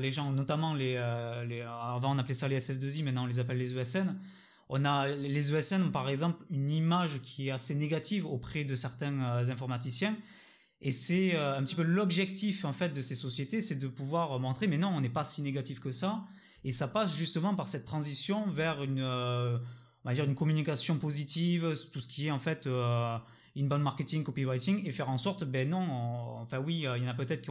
[0.00, 0.94] les gens, notamment les,
[1.48, 4.18] les, avant on appelait ça les SS2I, maintenant on les appelle les ESN.
[4.68, 9.48] On a les ESN, par exemple, une image qui est assez négative auprès de certains
[9.48, 10.14] informaticiens
[10.80, 14.38] et c'est euh, un petit peu l'objectif en fait de ces sociétés, c'est de pouvoir
[14.38, 16.24] montrer, mais non, on n'est pas si négatif que ça.
[16.64, 19.58] Et ça passe justement par cette transition vers une, euh,
[20.04, 23.16] on va dire une communication positive, tout ce qui est en fait euh,
[23.56, 27.14] inbound marketing, copywriting, et faire en sorte, ben non, enfin oui, il y en a
[27.14, 27.50] peut-être qui,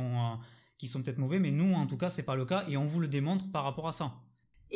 [0.77, 2.85] qui sont peut-être mauvais, mais nous en tout cas c'est pas le cas, et on
[2.85, 4.13] vous le démontre par rapport à ça.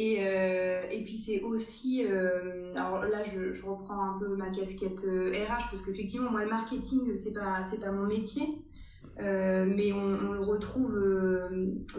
[0.02, 5.02] Et, euh, et puis c'est aussi, euh, alors là je, reprends un peu ma casquette
[5.02, 8.46] RH euh, parce qu'effectivement moi le marketing c'est pas c'est pas mon métier,
[9.18, 10.98] mais on, le retrouve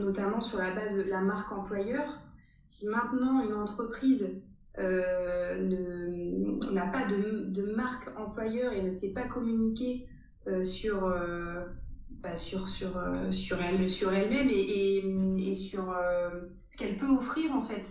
[0.01, 2.23] notamment sur la base de la marque employeur.
[2.69, 4.31] Si maintenant une entreprise
[4.79, 4.87] n'a
[6.87, 10.07] pas de, marque employeur et ne sait pas communiquer
[10.63, 11.15] sur
[12.37, 15.95] sur sur sur sur elle-même et, et, et sur
[16.71, 17.85] ce qu'elle peut offrir en fait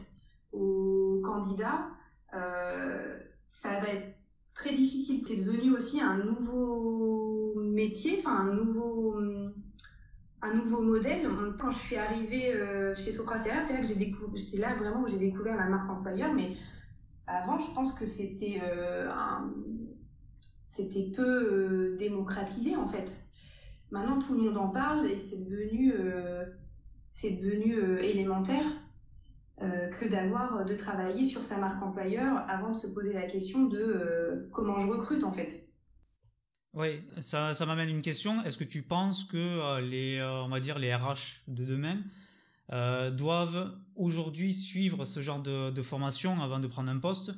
[0.51, 1.87] aux candidats,
[2.33, 4.15] euh, ça va être
[4.53, 5.23] très difficile.
[5.27, 8.49] C'est devenu aussi un nouveau métier, enfin
[10.41, 11.29] un nouveau modèle.
[11.59, 15.01] Quand je suis arrivée euh, chez Soprasteria, c'est là que j'ai découvert, c'est là vraiment
[15.03, 16.33] où j'ai découvert la marque employeur.
[16.33, 16.55] Mais
[17.27, 18.05] avant, je pense que
[18.61, 19.09] euh,
[20.65, 23.28] c'était peu démocratisé en fait.
[23.91, 25.93] Maintenant, tout le monde en parle et c'est devenu
[27.27, 28.65] devenu euh, élémentaire
[29.61, 33.65] euh, que d'avoir de travailler sur sa marque employeur avant de se poser la question
[33.65, 35.67] de euh, comment je recrute en fait.
[36.73, 38.43] Oui, ça, ça m'amène une question.
[38.43, 41.97] Est-ce que tu penses que les, on va dire les RH de demain
[43.09, 47.33] doivent aujourd'hui suivre ce genre de, formation avant de prendre un poste?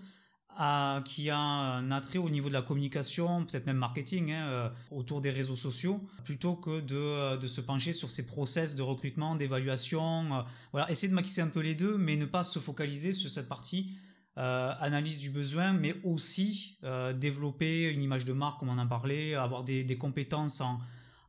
[1.06, 5.22] Qui a un attrait au niveau de la communication, peut-être même marketing, hein, euh, autour
[5.22, 9.36] des réseaux sociaux, plutôt que de, euh, de, se pencher sur ces process de recrutement,
[9.36, 10.36] d'évaluation.
[10.36, 13.30] Euh, voilà, essayer de maxer un peu les deux, mais ne pas se focaliser sur
[13.30, 13.94] cette partie
[14.38, 16.80] analyse du besoin, mais aussi
[17.20, 20.80] développer une image de marque, comme on en parlait, avoir des, des compétences en,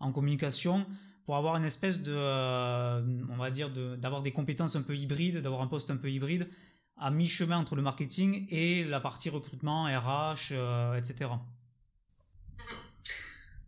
[0.00, 0.87] en, communication
[1.26, 5.61] pour avoir une espèce de, on va dire, d'avoir des compétences un peu hybrides, d'avoir
[5.62, 6.48] un poste un peu hybride
[6.96, 11.31] à mi-chemin entre le marketing et la partie recrutement, RH, euh, etc.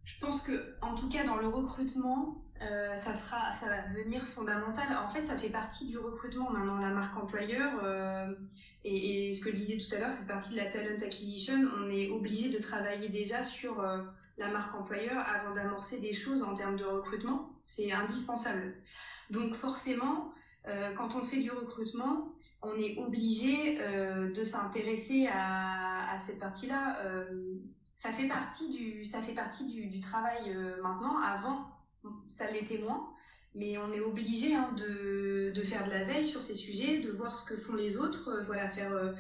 [0.05, 4.23] Je pense que, en tout cas, dans le recrutement, euh, ça, sera, ça va devenir
[4.29, 4.87] fondamental.
[5.05, 7.81] En fait, ça fait partie du recrutement maintenant, la marque employeur.
[7.83, 8.33] Euh,
[8.85, 11.55] et, ce que je disais tout à l'heure, c'est partie de la talent acquisition.
[11.79, 13.83] On est obligé de travailler déjà sur
[14.39, 17.51] la marque employeur avant d'amorcer des choses en termes de recrutement.
[17.65, 18.75] C'est indispensable.
[19.31, 20.33] Donc forcément,
[20.67, 27.01] euh, quand on fait du recrutement, on est obligé euh, de s'intéresser à, cette partie-là.
[27.05, 27.55] Euh,
[27.97, 31.19] ça fait partie du, ça fait partie du, travail maintenant.
[31.19, 31.71] Avant,
[32.29, 33.11] ça l'était moins,
[33.55, 37.13] mais on est obligé hein, de, de, faire de la veille sur ces sujets, de
[37.13, 39.15] voir ce que font les autres, voilà, faire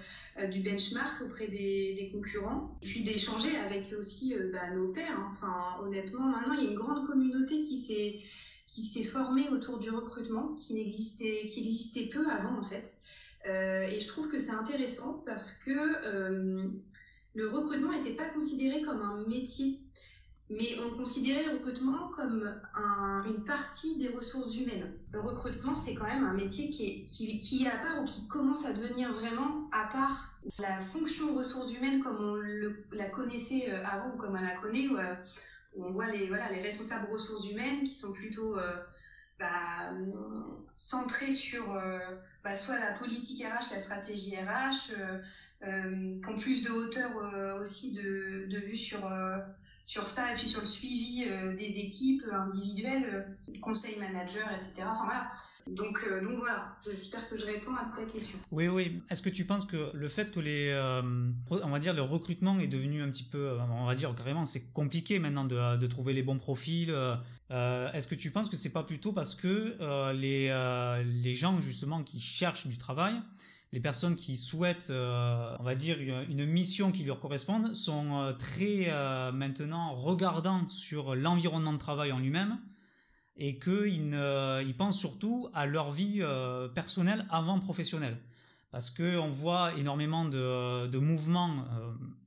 [0.50, 5.18] du benchmark auprès des, des, concurrents, et puis d'échanger avec aussi bah, nos pairs.
[5.18, 5.30] Hein.
[5.32, 8.20] Enfin, honnêtement, maintenant, il y a une grande communauté qui s'est
[8.66, 12.96] qui s'est formé autour du recrutement, qui n'existait, qui existait peu avant en fait.
[13.46, 16.66] Euh, et je trouve que c'est intéressant parce que euh,
[17.34, 19.80] le recrutement n'était pas considéré comme un métier,
[20.48, 22.50] mais on considérait le recrutement comme
[23.26, 24.92] une partie des ressources humaines.
[25.12, 28.26] Le recrutement, c'est quand même un métier qui est, qui, est à part ou qui
[28.28, 30.38] commence à devenir vraiment à part.
[30.58, 34.88] La fonction ressources humaines comme on la connaissait euh, avant ou comme on la connaît,
[35.76, 38.76] on voit les, voilà, les responsables ressources humaines qui sont plutôt euh,
[39.38, 39.90] bah,
[40.76, 41.76] centrés sur
[42.42, 44.92] bah, soit la politique RH, la stratégie RH,
[45.60, 49.08] qui ont plus de hauteur aussi de vue sur
[49.84, 53.04] sur ça et puis sur le suivi euh, des équipes individuelles,
[53.48, 54.82] euh, conseil manager, etc.
[54.86, 55.30] Enfin voilà.
[55.66, 58.38] Donc, euh, donc voilà, j'espère que je réponds à ta question.
[58.50, 59.02] Oui, oui.
[59.10, 60.74] Est-ce que tu penses que le fait que les,
[61.50, 64.72] on va dire, le recrutement est devenu un petit peu, on va dire carrément, c'est
[64.74, 66.90] compliqué maintenant de, de, trouver les bons profils.
[67.50, 70.48] Est-ce que tu penses que c'est pas plutôt parce que les,
[71.02, 73.14] les gens justement qui cherchent du travail
[73.74, 78.32] les personnes qui souhaitent, euh, on va dire, une, mission qui leur corresponde, sont euh,
[78.32, 82.60] très euh, maintenant regardants sur l'environnement de travail en lui-même
[83.36, 86.22] et qu'ils ils pensent surtout à leur vie
[86.72, 88.16] personnelle avant professionnelle.
[88.70, 91.64] Parce qu'on voit énormément de, de mouvements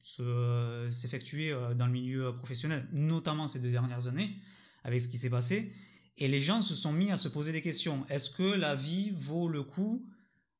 [0.02, 4.36] s'effectuer dans le milieu professionnel, notamment ces deux dernières années,
[4.84, 5.72] avec ce qui s'est passé.
[6.18, 8.06] Et les gens se sont mis à se poser des questions.
[8.10, 10.06] Est-ce que la vie vaut le coup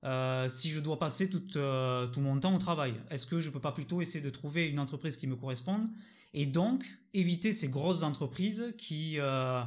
[0.04, 3.50] euh, si je dois passer tout, euh, tout mon temps au travail Est-ce que je
[3.50, 5.88] peux pas plutôt essayer de trouver une entreprise qui me corresponde
[6.34, 9.62] et donc éviter ces grosses entreprises qui, euh,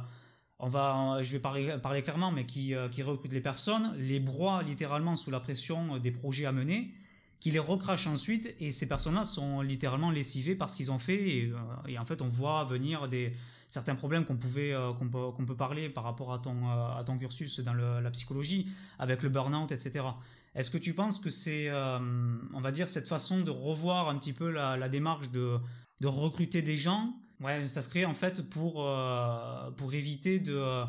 [0.59, 5.15] on va, je vais parler, parler clairement, mais qui, recrutent les personnes, les broient littéralement
[5.15, 6.93] sous la pression des projets à mener,
[7.41, 11.51] qui les recrachent ensuite et ces personnes-là sont littéralement lessivées par ce qu'ils ont fait
[11.87, 13.33] et, en fait on voit venir des
[13.71, 17.59] certains problèmes qu'on pouvait qu'on peut, peut parler par rapport à ton à ton cursus
[17.61, 18.67] dans la psychologie
[18.99, 20.03] avec le burn-out etc
[20.53, 21.99] est-ce que tu penses que c'est, euh,
[22.53, 25.57] on va dire, cette façon de revoir un petit peu la, démarche de,
[26.01, 30.83] de, recruter des gens Ouais, ça serait en fait pour, euh, pour éviter de,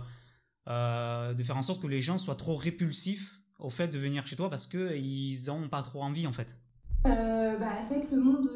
[0.68, 4.27] euh, de faire en sorte que les gens soient trop répulsifs au fait de venir
[4.27, 6.62] chez toi parce qu'ils n'ont pas trop envie en fait.
[7.04, 8.48] Bah, c'est que le monde,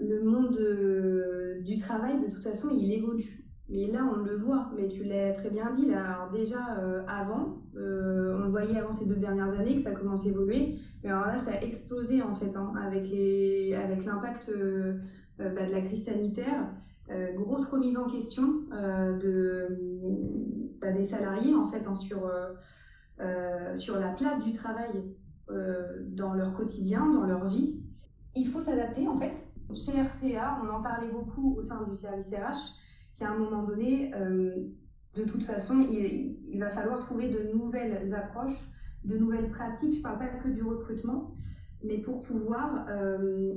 [0.00, 0.58] le monde
[1.64, 3.42] du travail, de toute façon, il évolue.
[3.72, 7.56] Mais là, on le voit, mais tu l'as très bien dit, là, déjà euh, avant,
[7.76, 11.08] euh, on le voyait avant ces deux dernières années que ça commence à évoluer, mais
[11.08, 13.08] alors là, ça a explosé en fait, hein, avec
[14.04, 14.92] l'impact euh,
[15.38, 16.68] bah, de la crise sanitaire,
[17.34, 19.14] grosse remise en question bah,
[20.92, 22.28] des salariés en fait, hein, sur
[23.96, 25.02] la place du travail
[25.48, 27.82] dans leur quotidien, dans leur vie.
[28.34, 29.34] Il faut s'adapter en fait.
[29.74, 34.14] Chez RCA, on en parlait beaucoup au sein du service RH, qu'à un moment donné,
[34.14, 34.68] euh,
[35.14, 38.68] de toute façon, il, va falloir trouver de nouvelles approches,
[39.04, 39.94] de nouvelles pratiques.
[39.94, 41.32] Je ne parle pas que du recrutement,
[41.82, 43.54] mais pour pouvoir euh,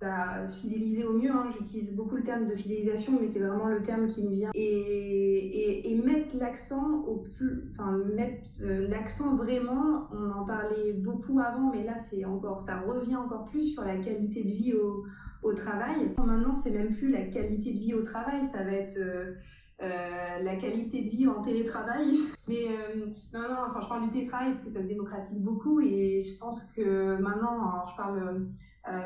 [0.00, 1.30] bah, fidéliser au mieux.
[1.30, 1.50] Hein.
[1.50, 4.50] J'utilise beaucoup le terme de fidélisation, mais c'est vraiment le terme qui me vient.
[4.54, 10.08] Et, et, mettre l'accent au plus, enfin mettre euh, l'accent vraiment.
[10.12, 13.96] On en parlait beaucoup avant, mais là c'est encore, ça revient encore plus sur la
[13.96, 16.14] qualité de vie au, travail.
[16.16, 19.34] Maintenant, c'est même plus la qualité de vie au travail, ça va être euh,
[19.82, 22.16] euh, la qualité de vie en télétravail.
[22.48, 22.66] Mais
[23.34, 26.38] non, non, enfin, je parle du télétravail parce que ça se démocratise beaucoup et je
[26.38, 28.46] pense que maintenant, je parle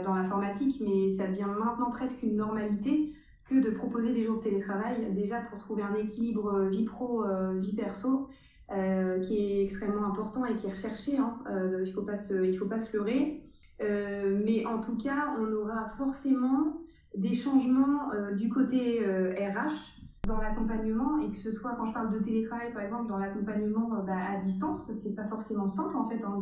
[0.04, 3.12] dans l'informatique, mais ça devient maintenant presque une normalité
[3.44, 7.24] que de proposer des jours de télétravail, déjà pour trouver un équilibre vie pro,
[7.60, 8.28] vie perso.
[8.70, 11.18] qui est extrêmement important et qui est recherché.
[11.18, 11.38] Hein.
[11.48, 13.44] il ne faut, pas se, il faut pas se leurrer.
[13.82, 16.80] Euh, mais en tout cas, on aura forcément
[17.16, 19.93] des changements euh, du côté RH euh,
[20.26, 24.02] dans l'accompagnement et que ce soit quand je parle de télétravail par exemple dans l'accompagnement
[24.06, 26.40] bah, à distance c'est pas forcément simple en fait hein,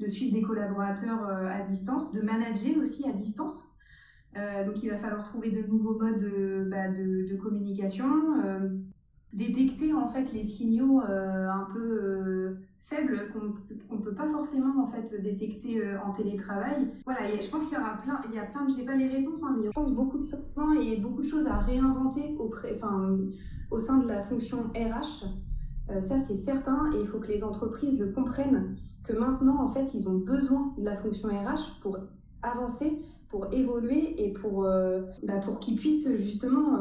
[0.00, 3.68] de, suivre des collaborateurs à distance de manager aussi à distance.
[4.34, 8.06] Donc il va falloir trouver de nouveaux modes bah, de, communication
[9.32, 15.22] détecter en fait les signaux un peu faibles qu'on ne peut pas forcément en fait
[15.22, 16.88] détecter euh, en télétravail.
[17.04, 19.42] Voilà, je pense qu'il y aura plein, il y a plein, j'ai pas les réponses,
[19.44, 23.18] hein, mais je pense beaucoup de changements et beaucoup de choses à réinventer auprès, enfin,
[23.70, 25.26] au sein de la fonction RH.
[25.90, 29.72] Euh, ça c'est certain et il faut que les entreprises le comprennent que maintenant en
[29.72, 31.98] fait ils ont besoin de la fonction RH pour
[32.42, 36.78] avancer, pour évoluer et pour, euh, bah, pour qu'ils puissent justement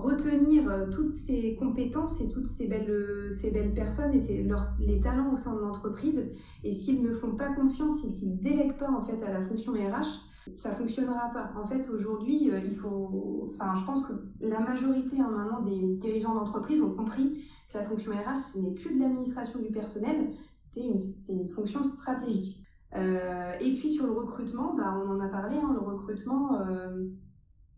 [0.00, 4.72] retenir euh, toutes ces compétences et toutes ces belles, euh, ces belles personnes et leur,
[4.78, 6.20] les talents au sein de l'entreprise.
[6.64, 9.72] Et s'ils ne font pas confiance, s'ils ne délèguent pas en fait à la fonction
[9.72, 11.52] RH, ça fonctionnera pas.
[11.60, 15.96] En fait, aujourd'hui, euh, il faut, enfin, je pense que la majorité hein, maintenant des
[15.96, 20.30] dirigeants d'entreprise ont compris que la fonction RH, ce n'est plus de l'administration du personnel,
[20.72, 20.96] c'est une,
[21.28, 22.62] une, fonction stratégique.
[22.94, 26.50] et puis sur le recrutement, bah, on en a parlé, hein, le recrutement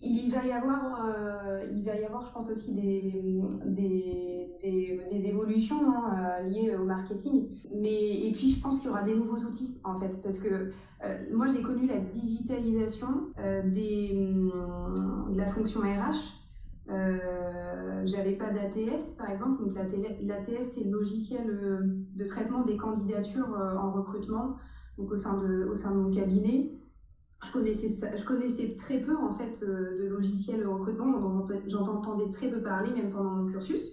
[0.01, 5.27] il va y avoir, euh, il va y avoir, je pense aussi des, des, des,
[5.27, 7.49] évolutions hein, euh, liées au marketing.
[7.75, 10.71] Mais et puis je pense qu'il y aura des nouveaux outils en fait, parce que
[11.05, 13.09] euh, moi j'ai connu la digitalisation
[13.65, 14.33] des,
[15.31, 16.45] de la fonction RH.
[18.05, 23.91] J'avais pas d'ATS par exemple, donc l'ATS c'est le logiciel de traitement des candidatures en
[23.91, 24.55] recrutement,
[24.97, 26.78] donc au sein de, au sein de mon cabinet
[27.45, 32.61] je connaissais, très peu en fait euh, de logiciels de recrutement, j'en entendais très peu
[32.61, 33.93] parler même pendant mon cursus.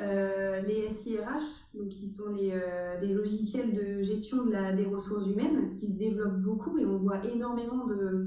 [0.00, 5.88] Euh, les SIRH, donc qui sont euh, des logiciels de gestion des ressources humaines, qui
[5.92, 8.24] se développent beaucoup et on voit énormément de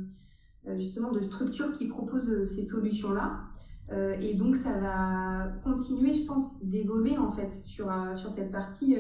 [0.76, 3.32] justement de structures qui proposent ces solutions-là.
[4.20, 8.98] et donc ça va continuer, je pense, d'évoluer en fait sur, sur cette partie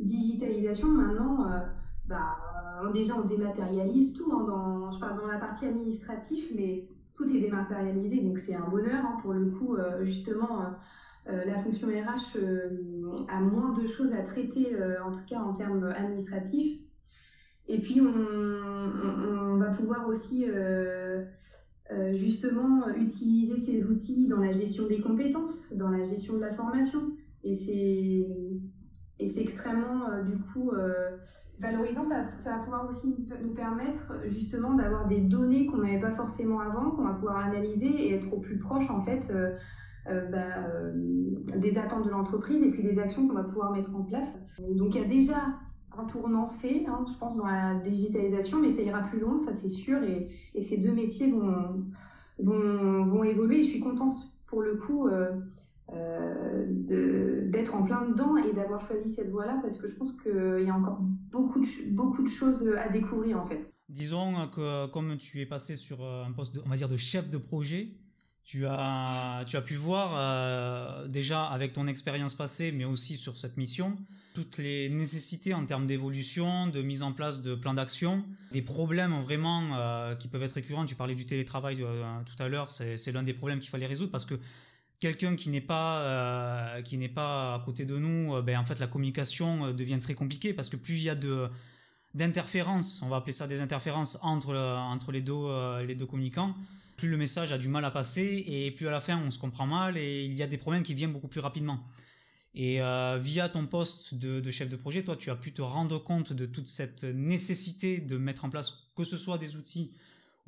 [0.00, 0.88] digitalisation.
[0.88, 1.46] Maintenant,
[2.04, 2.36] bah,
[2.92, 8.54] déjà on dématérialise tout hein, dans, la partie administrative, mais tout est dématérialisé, donc c'est
[8.54, 9.74] un bonheur hein, pour le coup.
[9.74, 10.64] Euh, justement, euh,
[11.28, 12.38] euh, la fonction RH
[13.28, 14.74] a moins de choses à traiter,
[15.04, 16.78] en tout cas en termes administratifs.
[17.66, 20.46] Et puis on, va pouvoir aussi
[22.12, 27.10] justement utiliser ces outils dans la gestion des compétences, dans la gestion de la formation.
[27.42, 27.54] Et
[29.18, 30.70] c'est extrêmement du coup
[31.60, 36.60] valorisant, ça, va pouvoir aussi nous permettre justement d'avoir des données qu'on n'avait pas forcément
[36.60, 39.50] avant, qu'on va pouvoir analyser et être au plus proche en fait euh,
[40.08, 40.38] euh, bah,
[40.68, 40.92] euh,
[41.56, 44.28] des attentes de l'entreprise et puis des actions qu'on va pouvoir mettre en place.
[44.58, 45.58] Donc il y a déjà
[45.96, 49.52] un tournant fait, hein, je pense, dans la digitalisation, mais ça ira plus loin, ça
[49.54, 50.28] c'est sûr, et,
[50.62, 51.84] ces deux métiers vont,
[52.38, 53.64] vont, vont, évoluer.
[53.64, 54.14] Je suis contente
[54.46, 55.08] pour le coup.
[56.88, 60.70] D'être en plein dedans et d'avoir choisi cette voie-là parce que je pense qu'il y
[60.70, 60.98] a encore
[61.30, 63.72] beaucoup de, beaucoup de choses à découvrir en fait.
[63.88, 67.30] Disons que comme tu es passé sur euh, un poste, on va dire, de chef
[67.30, 67.88] de projet,
[68.44, 73.36] tu as, tu as pu voir euh, déjà avec ton expérience passée, mais aussi sur
[73.36, 73.96] cette mission,
[74.34, 79.20] toutes les nécessités en termes d'évolution, de mise en place de plans d'action, des problèmes
[79.22, 80.86] vraiment qui peuvent être récurrents.
[80.86, 84.24] Tu parlais du télétravail tout à l'heure, c'est l'un des problèmes qu'il fallait résoudre parce
[84.24, 84.36] que
[85.00, 88.64] quelqu'un qui n'est pas euh, qui n'est pas à côté de nous, euh, ben en
[88.64, 91.48] fait la communication euh, devient très compliquée parce que plus il y a de
[92.14, 95.46] d'interférences, on va appeler ça des interférences entre entre les deux
[95.86, 96.56] les deux communicants,
[96.96, 99.38] plus le message a du mal à passer et plus à la fin on se
[99.38, 101.84] comprend mal et il y a des problèmes qui viennent beaucoup plus rapidement.
[102.54, 102.80] Et
[103.20, 106.32] via ton poste de, de, chef de projet, toi, tu as pu te rendre compte
[106.32, 109.92] de toute cette nécessité de mettre en place que ce soit des outils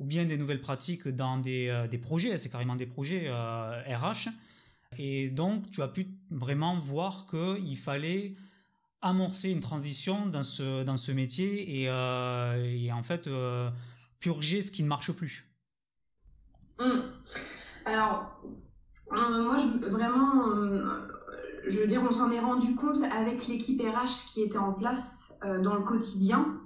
[0.01, 4.27] ou bien des nouvelles pratiques dans des, euh, des projets, c'est carrément des projets RH.
[4.27, 4.31] Euh,
[4.97, 8.33] et donc, tu as pu vraiment voir qu'il fallait
[9.03, 13.29] amorcer une transition dans ce, dans ce métier et, euh, et en fait
[14.19, 15.47] purger ce qui ne marche plus.
[16.79, 17.03] Hum.
[17.85, 18.41] Alors,
[19.11, 20.45] moi, vraiment,
[21.67, 25.31] je veux dire, on s'en est rendu compte avec l'équipe RH qui était en place
[25.63, 26.59] dans le quotidien.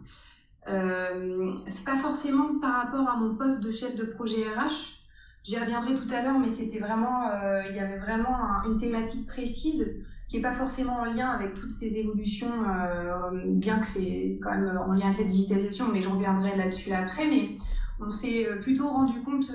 [0.67, 4.97] Euh, c'est pas forcément par rapport à mon poste de chef de projet RH.
[5.43, 9.27] J'y reviendrai tout à l'heure, mais c'était vraiment, euh, il y avait vraiment une thématique
[9.27, 9.95] précise
[10.27, 14.49] qui est pas forcément en lien avec toutes ces évolutions, euh, bien que c'est quand
[14.57, 17.27] même en lien avec la digitalisation, mais je reviendrai là-dessus après.
[17.27, 17.51] Mais
[17.99, 19.51] on s'est plutôt rendu compte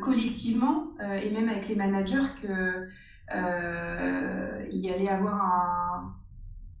[0.00, 2.78] collectivement et même avec les managers que
[4.70, 5.87] il y allait avoir un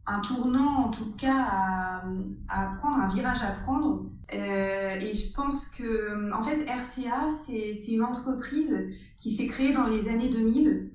[0.08, 2.02] un tournant, en tout cas, à,
[2.48, 4.06] à prendre, un virage à prendre.
[4.32, 8.74] Euh, et je pense que, en fait, RCA, c'est une entreprise
[9.16, 10.88] qui s'est créée dans les années 2000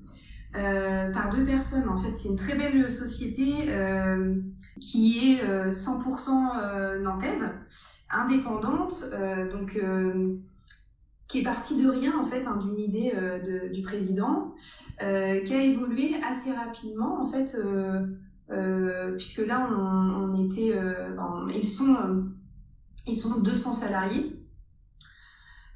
[0.56, 1.88] euh, par deux personnes.
[1.88, 4.34] En fait, c'est une très belle société euh,
[4.80, 7.48] qui est 100% nantaise,
[8.10, 9.04] indépendante,
[9.52, 9.78] donc
[11.28, 13.12] qui est partie de rien en fait, hein, d'une idée
[13.72, 14.54] du président,
[14.98, 15.04] qui
[15.54, 17.56] a évolué assez rapidement en fait
[18.48, 21.16] puisque là, on, était, euh,
[21.54, 22.22] ils sont, euh,
[23.06, 24.38] ils sont 200 salariés.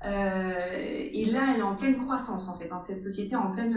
[0.05, 2.71] et là, elle est en pleine croissance, en fait.
[2.71, 3.77] Hein, cette société en pleine,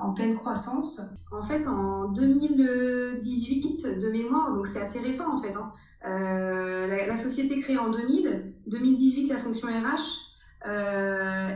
[0.00, 1.00] en pleine croissance.
[1.32, 5.54] En fait, en 2018, de mémoire, donc c'est assez récent, en fait.
[5.54, 10.34] Hein, la, la, société créée en 2000, 2018, la fonction RH.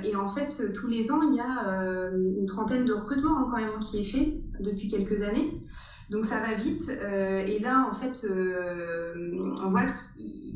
[0.05, 3.59] et en fait, tous les ans, il y a une trentaine de recrutements hein, quand
[3.59, 5.51] même qui est fait depuis quelques années.
[6.11, 6.89] Donc ça va vite.
[6.89, 10.55] Euh, et là, en fait, euh, on voit qu'il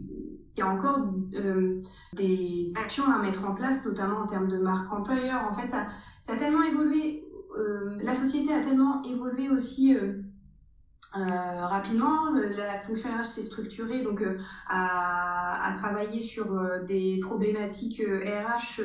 [0.57, 1.01] y a encore
[1.35, 1.81] euh,
[2.15, 5.47] des actions à mettre en place, notamment en termes de marque employeur.
[5.51, 5.87] En fait, ça,
[6.29, 7.25] a tellement évolué.
[8.03, 9.95] la société a tellement évolué aussi
[11.15, 14.25] rapidement, la fonction RH s'est structurée donc
[14.67, 16.47] à, à, travailler sur
[16.87, 18.81] des problématiques RH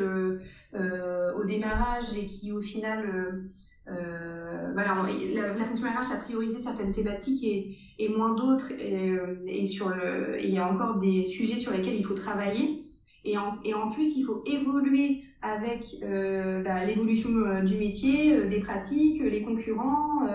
[0.73, 3.47] au démarrage et qui au final
[3.87, 4.95] voilà,
[5.33, 9.13] la, la, fonction RH a priorisé certaines thématiques et, et moins d'autres et,
[9.47, 12.83] et, sur le, il y a encore des sujets sur lesquels il faut travailler.
[13.23, 17.29] Et en, et en plus il faut évoluer avec bah, l'évolution
[17.63, 20.27] du métier, des pratiques, les concurrents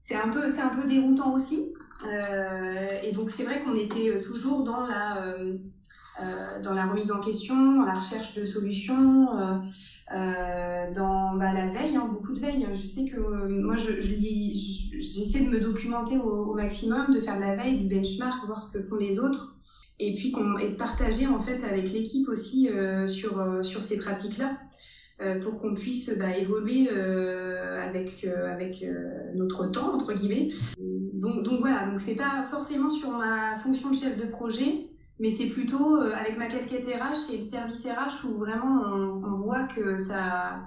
[0.00, 4.22] c'est un peu un peu déroutant aussi euh, et donc c'est vrai qu'on était euh,
[4.22, 5.56] toujours dans la euh,
[6.22, 9.58] euh, dans la remise en question, dans la recherche de solutions, euh,
[10.14, 12.66] euh, dans bah, la veille, hein, beaucoup de veille.
[12.72, 13.18] Je sais que
[13.60, 14.14] moi, je, je
[14.98, 18.72] j'essaie de me documenter au, maximum, de faire de la veille, du benchmark, voir ce
[18.72, 19.55] que font les autres,
[19.98, 22.70] et puis qu'on, et partager en fait avec l'équipe aussi
[23.06, 24.58] sur sur ces pratiques-là.
[25.22, 28.84] Euh, pour qu'on puisse bah, évoluer euh, avec euh, avec
[29.34, 30.50] notre temps entre guillemets.
[30.78, 34.88] Donc, donc voilà, donc c'est pas forcément sur ma fonction de chef de projet,
[35.18, 39.36] mais c'est plutôt avec ma casquette RH et le service RH où vraiment on, on
[39.38, 40.66] voit que ça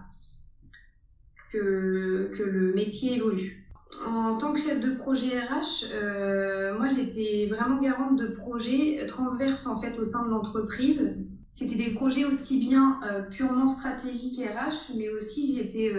[1.52, 3.69] que, que le métier évolue.
[4.06, 9.66] En tant que chef de projet RH, euh, moi j'étais vraiment garante de projets transverses
[9.66, 11.12] en fait au sein de l'entreprise
[11.54, 15.92] c'était des projets aussi bien euh, purement stratégiques RH, mais aussi j'étais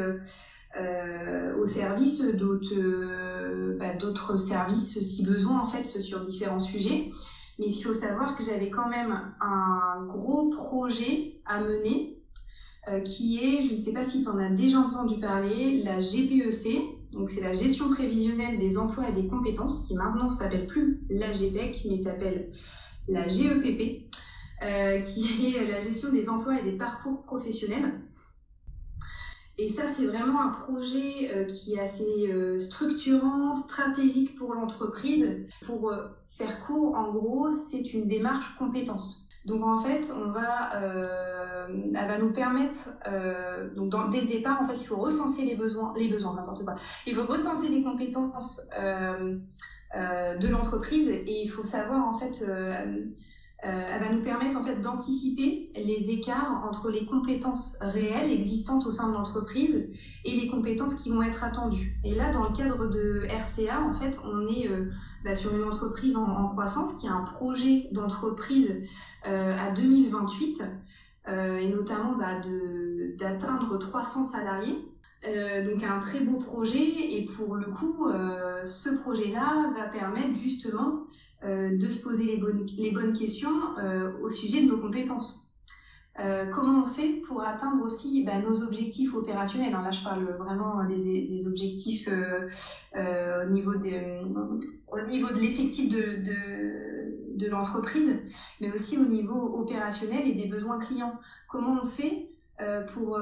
[0.76, 7.08] euh, au service d'autres bah, d'autres services si besoin en fait sur différents sujets.
[7.58, 12.14] Mais il faut savoir que j'avais quand même un gros projet à mener
[13.04, 16.78] qui est, je ne sais pas si tu en as déjà entendu parler, la GPEC.
[17.12, 21.32] Donc c'est la gestion prévisionnelle des emplois et des compétences qui maintenant s'appelle plus la
[21.32, 22.50] GPEC mais s'appelle
[23.08, 24.10] la GEPP.
[24.62, 27.98] Euh, qui est la gestion des emplois et des parcours professionnels.
[29.56, 35.46] Et ça, c'est vraiment un projet euh, qui est assez euh, structurant, stratégique pour l'entreprise.
[35.64, 35.92] Pour
[36.36, 39.29] faire court, en gros, c'est une démarche compétence.
[39.44, 42.90] Donc en fait, on va, elle va nous permettre,
[43.74, 46.62] donc dans, dès le départ, en fait, il faut recenser les besoins, les besoins, n'importe
[46.64, 46.74] quoi.
[47.06, 48.60] Il faut recenser les compétences
[49.94, 53.02] de l'entreprise et il faut savoir en fait euh,
[53.62, 58.90] elle va nous permettre en fait d'anticiper les écarts entre les compétences réelles existantes au
[58.90, 59.86] sein de l'entreprise
[60.24, 61.94] et les compétences qui vont être attendues.
[62.04, 64.88] Et là, dans le cadre de RCA, en fait, on est euh,
[65.24, 68.80] bah, sur une entreprise en, croissance qui a un projet d'entreprise
[69.26, 70.62] euh, à 2028
[71.28, 72.40] euh, et notamment bah,
[73.18, 74.76] d'atteindre 300 salariés.
[75.26, 80.34] Euh, donc un très beau projet et pour le coup, euh, ce projet-là va permettre
[80.34, 81.04] justement
[81.44, 83.52] euh, de se poser les bonnes, les bonnes questions
[84.22, 85.46] au sujet de nos compétences.
[86.52, 89.72] Comment on fait pour atteindre aussi bah, nos objectifs opérationnels?
[89.72, 94.20] Hein, Là, je parle vraiment des, des objectifs au niveau de,
[94.92, 98.18] au niveau de l'effectif de, de, de l'entreprise,
[98.60, 101.18] mais aussi au niveau opérationnel et des besoins clients.
[101.48, 102.28] Comment on fait
[102.92, 103.18] pour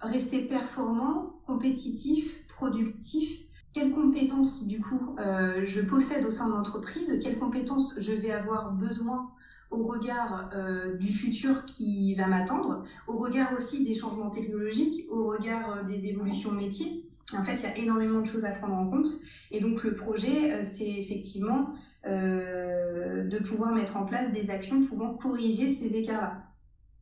[0.00, 3.42] rester performant, compétitif, productif.
[3.72, 8.30] Quelles compétences, du coup, euh, je possède au sein de l'entreprise Quelles compétences je vais
[8.30, 9.28] avoir besoin
[9.70, 15.26] au regard euh, du futur qui va m'attendre, au regard aussi des changements technologiques, au
[15.26, 17.02] regard euh, des évolutions métiers.
[17.34, 19.08] En fait, il y a énormément de choses à prendre en compte.
[19.50, 21.72] Et donc, le projet, c'est effectivement
[22.04, 26.45] de pouvoir mettre en place des actions pouvant corriger ces écarts-là.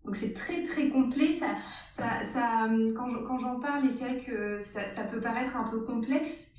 [0.05, 1.39] Donc c'est très très complet.
[1.39, 1.47] Ça,
[1.97, 5.81] ça, ça quand j'en parle, et c'est vrai que ça, ça, peut paraître un peu
[5.81, 6.51] complexe,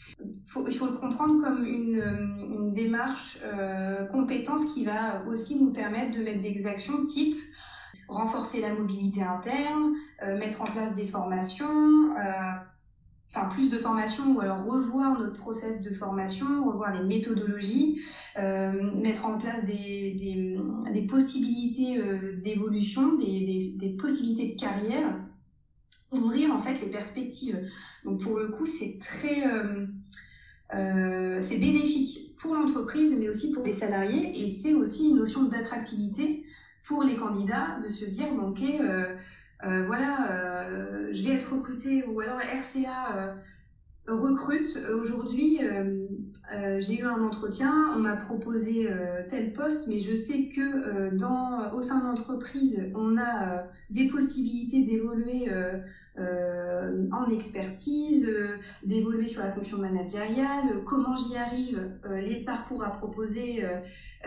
[0.48, 2.02] faut, il faut le comprendre comme une,
[2.50, 7.38] une démarche euh, compétence qui va aussi nous permettre de mettre des actions type
[8.08, 12.16] renforcer la mobilité interne, euh, mettre en place des formations.
[12.18, 12.52] Euh,
[13.30, 18.02] enfin plus de formation ou alors revoir notre process de formation, revoir les méthodologies,
[18.38, 20.14] euh, mettre en place des,
[20.92, 25.20] des, possibilités euh, d'évolution, des, des, possibilités de carrière,
[26.12, 27.60] ouvrir en fait les perspectives.
[28.06, 29.46] Donc pour le coup, c'est très
[30.74, 35.44] euh, c'est bénéfique pour l'entreprise, mais aussi pour les salariés, et c'est aussi une notion
[35.44, 36.44] d'attractivité
[36.88, 38.62] pour les candidats de se dire ok
[39.64, 43.34] voilà, euh, je vais être recruté ou alors RCA euh,
[44.08, 44.78] recrute.
[45.02, 45.60] Aujourd'hui,
[46.80, 48.90] j'ai eu un entretien, on m'a proposé
[49.30, 54.84] tel poste, mais je sais que dans, au sein de l'entreprise, on a des possibilités
[54.84, 55.50] d'évoluer
[56.18, 58.30] en expertise,
[58.84, 63.64] d'évoluer sur la fonction managériale, comment j'y arrive, les parcours à proposer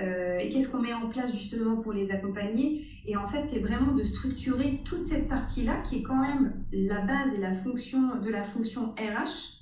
[0.00, 2.80] euh, et qu'est-ce qu'on met en place justement pour les accompagner.
[3.04, 7.00] Et en fait, c'est vraiment de structurer toute cette partie-là qui est quand même la
[7.00, 9.57] base et la fonction de la fonction RH.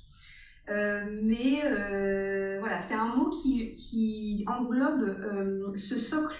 [0.69, 6.35] Euh, mais euh, voilà, c'est un qui, qui englobe ce socle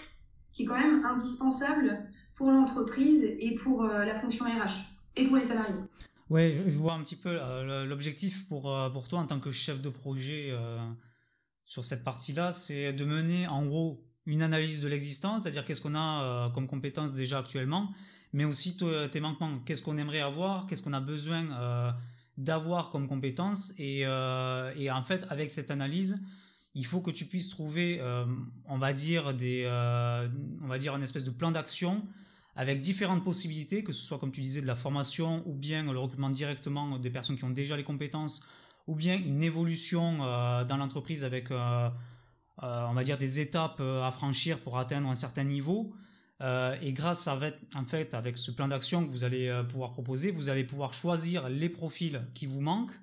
[0.51, 4.73] qui est quand même indispensable pour l'entreprise et pour la fonction RH
[5.15, 5.75] et pour les salariés.
[6.30, 7.38] Ouais, je, vois un petit peu
[7.86, 10.53] l'objectif pour, pour toi en tant que chef de projet
[11.65, 15.95] sur cette partie-là, c'est de mener en gros une analyse de l'existence, c'est-à-dire qu'est-ce qu'on
[15.95, 17.93] a comme compétences déjà actuellement,
[18.34, 18.78] mais aussi
[19.11, 19.59] tes manquements.
[19.65, 21.91] Qu'est-ce qu'on aimerait avoir, qu'est-ce qu'on a besoin euh,
[22.38, 23.73] d'avoir comme compétences.
[23.79, 26.23] Euh, et, en fait, avec cette analyse,
[26.75, 28.25] il faut que tu puisses trouver, euh,
[28.67, 29.65] on va dire, des,
[30.61, 32.05] on va dire un espèce de plan d'action
[32.55, 35.99] avec différentes possibilités, que ce soit, comme tu disais, de la formation ou bien le
[35.99, 38.47] recrutement directement des personnes qui ont déjà les compétences,
[38.88, 44.79] ou bien une évolution dans l'entreprise avec, on va dire, des étapes à franchir pour
[44.79, 45.93] atteindre un certain niveau.
[46.41, 47.39] Euh, et grâce à,
[47.73, 50.93] en fait, avec ce plan d'action que vous allez euh, pouvoir proposer, vous allez pouvoir
[50.93, 52.99] choisir les profils qui vous manquent,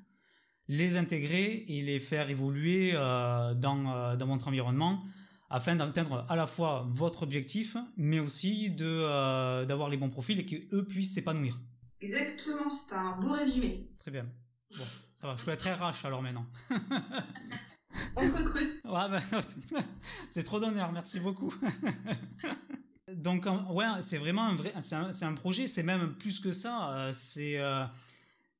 [0.68, 5.02] les intégrer et les faire évoluer euh, dans, dans votre environnement
[5.50, 10.46] afin d'atteindre à la fois votre objectif, mais aussi de d'avoir les bons profils et
[10.46, 11.60] qu'eux puissent s'épanouir.
[12.00, 13.90] Exactement, c'est un beau résumé.
[13.98, 14.26] Très bien.
[14.76, 16.46] Bon, ça va, je peux être RH alors maintenant.
[18.16, 18.80] On se recrute.
[18.84, 19.20] Ouais, bah,
[20.30, 21.54] c'est trop d'honneur, merci beaucoup.
[23.12, 27.12] Donc, ouais, c'est vraiment un vrai, c'est un, projet, c'est même plus que ça, euh,
[27.12, 27.84] c'est euh,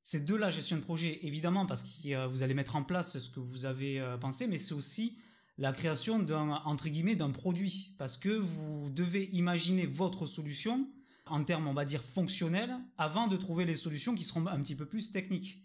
[0.03, 3.29] c'est de la gestion de projet, évidemment, parce que vous allez mettre en place ce
[3.29, 5.17] que vous avez euh, pensé, mais c'est aussi
[5.57, 10.87] la création d'un, entre guillemets, d'un produit, parce que vous devez imaginer votre solution
[11.25, 14.75] en termes, on va dire, fonctionnels, avant de trouver les solutions qui seront un petit
[14.75, 15.63] peu plus techniques.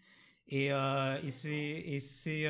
[0.49, 2.47] Et, et c'est, c'est,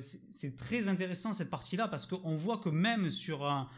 [0.00, 3.70] c'est très intéressant cette partie-là, parce qu'on voit que même sur un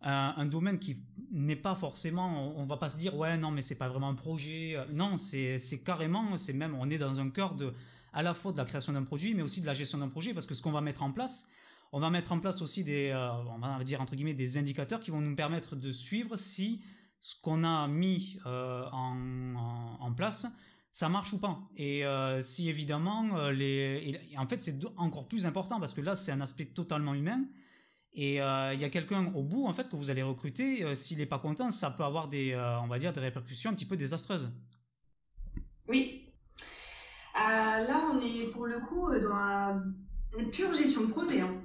[0.00, 0.96] un, domaine qui
[1.32, 4.14] n'est pas forcément, on, va pas se dire ouais non mais c'est pas vraiment un
[4.14, 7.74] projet, non c'est carrément, c'est même on est dans un cœur de
[8.12, 10.32] à la fois de la création d'un produit mais aussi de la gestion d'un projet
[10.32, 11.50] parce que ce qu'on va mettre en place,
[11.92, 15.00] on va mettre en place aussi des, euh, on va dire entre guillemets des indicateurs
[15.00, 16.82] qui vont nous permettre de suivre si
[17.20, 20.46] ce qu'on a mis euh, en, en, place
[20.92, 21.60] ça marche ou pas.
[21.76, 26.32] Et euh, si évidemment les en fait c'est encore plus important parce que là c'est
[26.32, 27.44] un aspect totalement humain
[28.20, 30.82] et euh, il y a quelqu'un au bout en fait que vous allez recruter.
[30.82, 33.70] Euh, s'il n'est pas content, ça peut avoir des, euh, on va dire, des répercussions
[33.70, 34.50] un petit peu désastreuses.
[35.86, 36.28] Oui.
[37.36, 39.80] là, on est pour le coup dans
[40.36, 41.42] une pure gestion de projet.
[41.42, 41.62] Hein.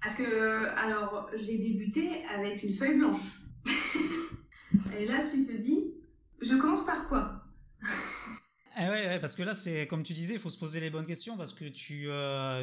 [0.00, 3.40] Parce que, alors, j'ai débuté avec une feuille blanche.
[4.96, 5.92] Et là, tu te dis,
[6.40, 7.42] je commence par quoi?
[8.78, 11.06] Eh ouais, parce que là, c'est comme tu disais, il faut se poser les bonnes
[11.06, 12.08] questions parce que tu,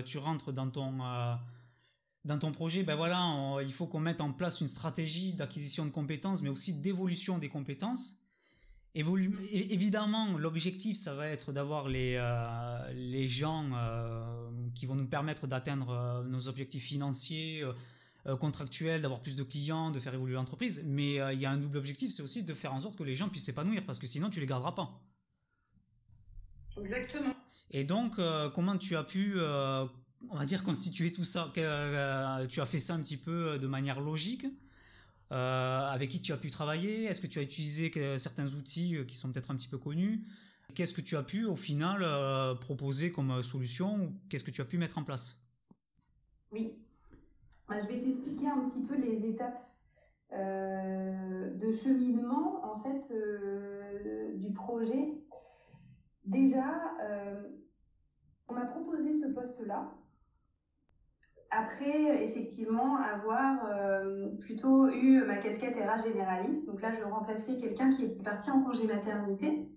[0.05, 1.01] tu rentres dans ton
[2.25, 5.91] dans ton projet, ben voilà, il faut qu'on mette en place une stratégie d'acquisition de
[5.91, 8.21] compétences, mais aussi d'évolution des compétences.
[8.95, 15.47] évidemment, l'objectif, ça va être d'avoir les, euh, les gens euh, qui vont nous permettre
[15.47, 17.63] d'atteindre euh, nos objectifs financiers,
[18.39, 20.85] contractuels, d'avoir plus de clients, de faire évoluer l'entreprise.
[20.85, 23.15] Mais il y a un double objectif, c'est aussi de faire en sorte que les
[23.15, 25.03] gens puissent s'épanouir, parce que sinon, tu les garderas pas.
[26.79, 27.35] Exactement.
[27.71, 28.15] Et donc,
[28.55, 29.37] comment tu as pu
[30.29, 33.57] on va dire, constituer tout ça euh, Tu as fait ça un petit peu euh,
[33.57, 34.45] de manière logique
[35.31, 39.15] euh, Avec qui tu as pu travailler Est-ce que tu as utilisé certains outils qui
[39.15, 40.25] sont peut-être un petit peu connus
[40.73, 42.03] Qu'est-ce que tu as pu au final
[42.59, 45.39] proposer comme solution Qu'est-ce que tu as pu mettre en place?
[46.51, 46.73] Oui.
[47.69, 49.61] Je vais t'expliquer un petit peu les étapes
[50.31, 55.13] de cheminement en fait du projet.
[56.25, 56.95] Déjà,
[58.47, 59.91] on m'a proposé ce poste-là
[61.55, 66.65] après, effectivement, avoir euh, plutôt eu ma casquette RH généraliste.
[66.65, 69.69] Donc là, je remplaçais quelqu'un qui est parti en congé maternité.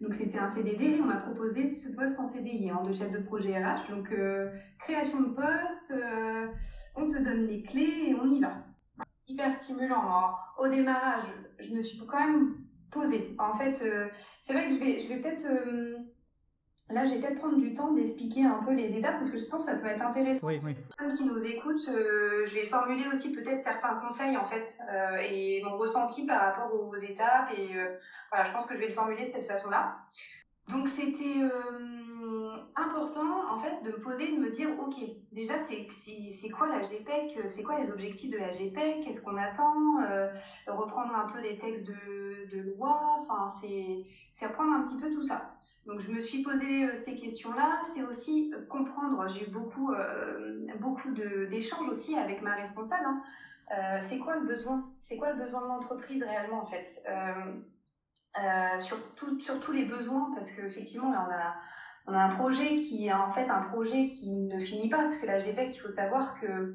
[0.00, 0.98] Donc c'était un CDD.
[1.02, 3.90] On m'a proposé ce poste en CDI hein, de chef de projet RH.
[3.90, 6.48] Donc euh, création de poste, euh,
[6.96, 8.64] on te donne les clés et on y va.
[9.28, 10.34] Hyper stimulant.
[10.58, 11.24] au démarrage,
[11.60, 12.56] je me suis quand même
[12.90, 13.36] posée.
[13.38, 15.46] En fait, c'est vrai que je vais peut-être
[16.92, 19.46] Là, je vais peut-être prendre du temps d'expliquer un peu les étapes parce que je
[19.46, 20.46] pense que ça peut être intéressant.
[20.46, 20.74] Oui, oui.
[20.98, 25.16] Ceux qui nous écoutent, euh, je vais formuler aussi peut-être certains conseils en fait euh,
[25.18, 27.50] et mon ressenti par rapport aux, étapes.
[27.56, 27.96] Et euh,
[28.30, 29.98] voilà, je pense que je vais le formuler de cette façon-là.
[30.68, 31.40] Donc, c'était
[32.76, 34.94] important en fait de me poser, de me dire ok,
[35.32, 39.74] déjà, c'est quoi la GPEC C'est quoi les objectifs de la GPEC Qu'est-ce qu'on attend
[40.66, 43.18] Reprendre un peu les textes de, de loi.
[43.20, 45.59] Enfin, c'est reprendre un petit peu tout ça.
[45.90, 47.80] Donc je me suis posé euh, ces questions-là.
[47.94, 49.26] C'est aussi euh, comprendre.
[49.26, 53.06] J'ai eu beaucoup, euh, beaucoup d'échanges aussi avec ma responsable.
[53.06, 54.00] Hein.
[54.08, 54.84] c'est quoi le besoin?
[55.08, 57.02] C'est quoi le besoin de l'entreprise réellement en fait?
[58.78, 61.54] Sur, tous les besoins parce qu'effectivement là on a
[62.06, 65.16] on a un projet qui est en fait un projet qui ne finit pas parce
[65.16, 66.72] que la GPEC il faut savoir que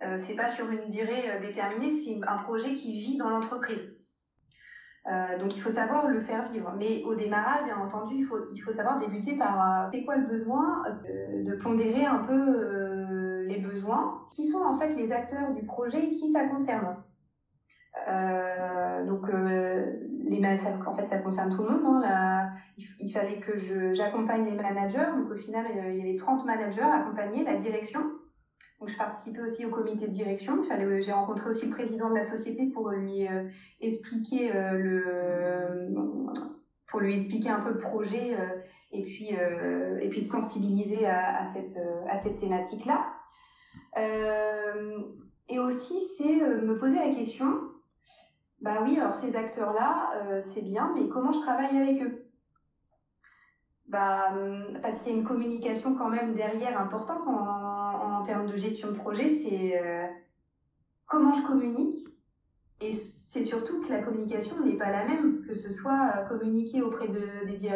[0.00, 3.99] c'est pas sur une durée déterminée, c'est un projet qui vit dans l'entreprise.
[5.06, 6.72] Donc il faut savoir le faire vivre.
[6.76, 8.22] Mais au démarrage, bien entendu, il
[8.62, 10.82] faut, savoir débuter par c'est quoi le besoin,
[11.44, 16.10] de pondérer un peu les besoins, qui sont en fait les acteurs du projet et
[16.10, 16.94] qui ça concerne.
[18.08, 19.90] Euh, donc, euh,
[20.24, 20.40] les
[20.86, 22.04] en fait, ça concerne tout le monde.
[22.04, 22.46] Hein,
[22.98, 23.56] il, fallait que
[23.92, 25.08] j'accompagne les managers.
[25.16, 28.00] Donc, au final, il y avait 30 managers accompagnés, la direction.
[28.80, 30.60] Donc, je participais aussi au comité de direction.
[31.00, 33.38] J'ai rencontré aussi le président de la société pour lui euh,
[33.80, 35.92] expliquer le,
[36.88, 38.34] pour lui expliquer un peu le projet
[38.90, 41.78] et puis et puis de sensibiliser à, cette
[42.08, 43.06] à cette thématique là.
[45.48, 47.54] et aussi, c'est me poser la question
[48.60, 52.12] bah oui, alors ces acteurs-là, euh, c'est bien, mais comment je travaille avec eux?
[53.86, 54.30] Bah,
[54.82, 57.26] Parce qu'il y a une communication quand même derrière importante
[58.20, 60.06] en termes de gestion de projet, c'est euh,
[61.06, 62.06] comment je communique.
[62.82, 62.92] Et
[63.32, 67.08] c'est surtout que la communication n'est pas la même, que ce soit euh, communiquer auprès
[67.08, 67.20] de,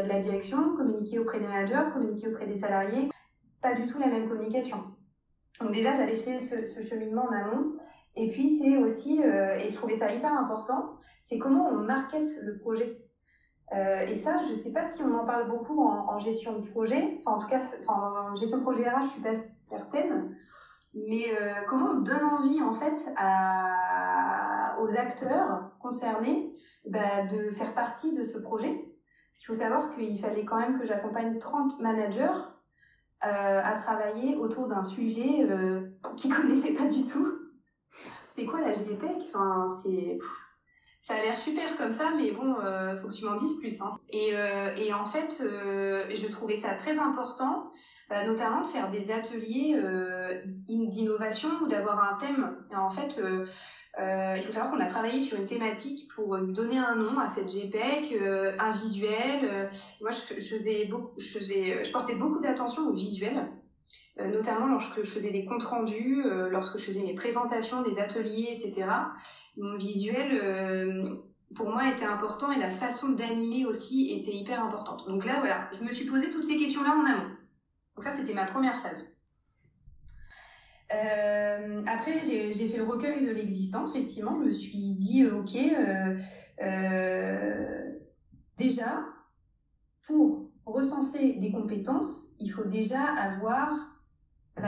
[0.07, 3.11] la direction, communiquer auprès des managers, communiquer auprès des salariés,
[3.63, 4.85] pas du tout la même communication.
[5.61, 7.73] Donc déjà, j'avais fait ce, cheminement en amont.
[8.17, 12.27] Et puis, c'est aussi, euh, et je trouvais ça hyper important, c'est comment on market
[12.43, 12.99] le projet.
[13.73, 17.21] Et ça, je ne sais pas si on en parle beaucoup en, gestion de projet.
[17.25, 19.35] Enfin, en tout cas, en gestion de projet RH, je suis pas
[19.69, 20.37] certaine.
[20.95, 22.95] Mais euh, comment on donne envie, en fait,
[24.81, 26.53] aux acteurs concernés
[26.87, 28.85] bah, de faire partie de ce projet?
[29.41, 32.41] Il faut savoir qu'il fallait quand même que j'accompagne 30 managers
[33.21, 35.47] à travailler autour d'un sujet
[36.17, 37.45] qu'ils ne connaissaient pas du tout
[38.35, 40.19] c'est quoi la GPEC Enfin, c'est
[41.03, 43.83] ça a l'air super comme ça, mais bon, euh, faut que tu m'en dises plus.
[43.83, 43.99] Hein.
[44.09, 47.71] Et, euh, en fait, euh, je trouvais ça très important,
[48.09, 50.35] bah, notamment de faire des ateliers euh,
[50.69, 52.51] d'innovation ou d'avoir un thème.
[52.71, 56.95] En fait, euh, il faut savoir qu'on a travaillé sur une thématique pour donner un
[56.95, 58.15] nom à cette GPEC,
[58.59, 59.69] un visuel.
[60.01, 63.49] moi, je, faisais je, faisais, je portais beaucoup d'attention au visuel.
[64.21, 67.99] Euh, notamment lorsque je faisais des comptes rendus, euh, lorsque je faisais mes présentations, des
[67.99, 68.87] ateliers, etc.
[69.57, 71.17] Mon visuel, euh,
[71.57, 75.05] pour moi, était important et la façon d'animer aussi était hyper importante.
[75.09, 77.34] Donc là, voilà, je me suis posé toutes ces questions-là en amont.
[77.95, 79.05] Donc ça, c'était ma première phase.
[80.93, 84.35] Euh, après, j'ai fait le recueil de l'existant, effectivement.
[84.39, 86.13] Je me suis dit, ok, euh,
[86.61, 87.83] euh,
[88.57, 89.01] déjà,
[90.07, 93.75] pour recenser des compétences, il faut déjà avoir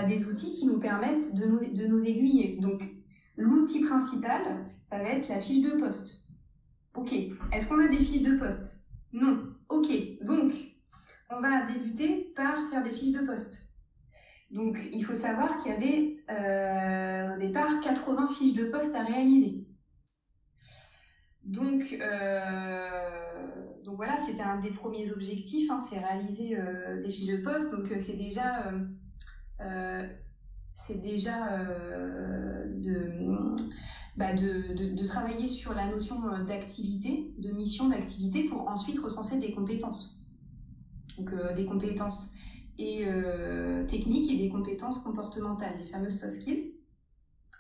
[0.05, 2.57] des outils qui nous permettent de de nous aiguiller.
[2.59, 2.89] Donc,
[3.37, 6.21] l'outil principal, ça va être la fiche de poste.
[6.95, 7.13] Ok,
[7.53, 8.79] est-ce qu'on a des fiches de poste?
[9.13, 9.37] Non.
[9.69, 10.53] Ok, donc,
[11.31, 13.67] on va débuter par faire des fiches de poste.
[14.51, 19.03] Donc, il faut savoir qu'il y avait euh, au départ 80 fiches de poste à
[19.03, 19.65] réaliser.
[21.43, 23.11] Donc, euh,
[23.85, 27.73] donc voilà, c'était un des premiers objectifs, hein, c'est réaliser euh, des fiches de poste.
[27.73, 28.73] Donc, c'est déjà
[34.17, 40.16] bah, de, travailler sur la notion d'activité, de mission d'activité, pour ensuite recenser des compétences.
[41.17, 42.31] Donc euh, des compétences
[42.79, 43.07] et
[43.89, 46.75] techniques et des compétences comportementales, les fameuses soft skills.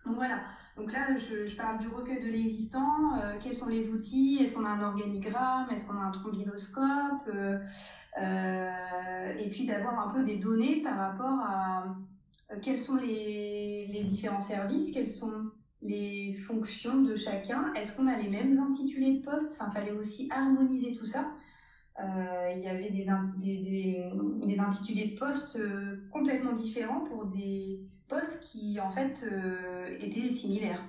[0.04, 0.42] Donc voilà.
[0.76, 3.14] Donc là, je, parle du recueil de l'existant.
[3.40, 7.26] quels sont les outils Est-ce qu'on a un organigramme Est-ce qu'on a un trombinoscope
[8.18, 11.84] euh, et puis d'avoir un peu des données par rapport à
[12.50, 15.44] euh, quels sont les, les différents services, quelles sont
[15.82, 17.70] les fonctions de chacun.
[17.74, 19.52] Est-ce qu'on a les mêmes intitulés de poste?
[19.52, 21.30] Enfin, fallait aussi harmoniser tout ça.
[21.98, 24.10] Euh, il y avait des, des,
[24.46, 30.30] des, intitulés de poste euh, complètement différents pour des postes qui en fait euh, étaient
[30.30, 30.84] similaires.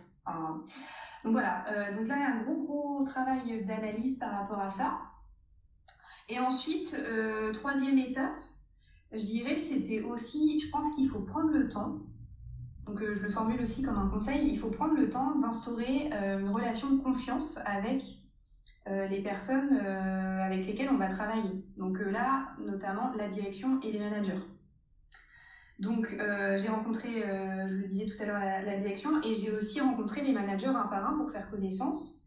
[1.23, 1.63] Donc voilà,
[1.95, 4.99] donc là il y a un gros gros travail d'analyse par rapport à ça.
[6.27, 6.93] Et ensuite,
[7.53, 8.37] troisième étape,
[9.13, 11.99] je dirais, c'était aussi, je pense qu'il faut prendre le temps.
[12.85, 14.49] Donc, je le formule aussi comme un conseil.
[14.49, 18.03] Il faut prendre le temps d'instaurer une relation de confiance avec
[18.85, 21.61] les personnes euh, avec lesquelles on va travailler.
[21.75, 24.39] Donc euh, là, notamment la direction et les managers.
[25.79, 30.23] Donc, j'ai rencontré, je le disais tout à l'heure, la, direction et j'ai aussi rencontré
[30.23, 32.17] les managers un par un pour faire connaissance.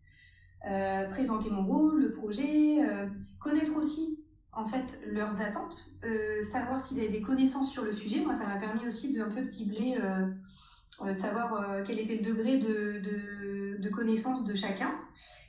[0.67, 3.07] Euh, présenter mon rôle, le projet, euh,
[3.39, 4.23] connaître aussi
[4.53, 8.21] en fait leurs attentes, euh, savoir s'ils avaient des connaissances sur le sujet.
[8.21, 9.99] Moi, ça m'a permis aussi de un peu cibler,
[11.05, 14.93] de savoir quel était le degré de, de, de, connaissance de chacun.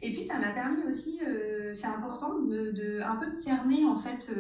[0.02, 1.20] Et puis, ça m'a permis aussi,
[1.74, 4.32] c'est important, de, de, un peu de cerner en fait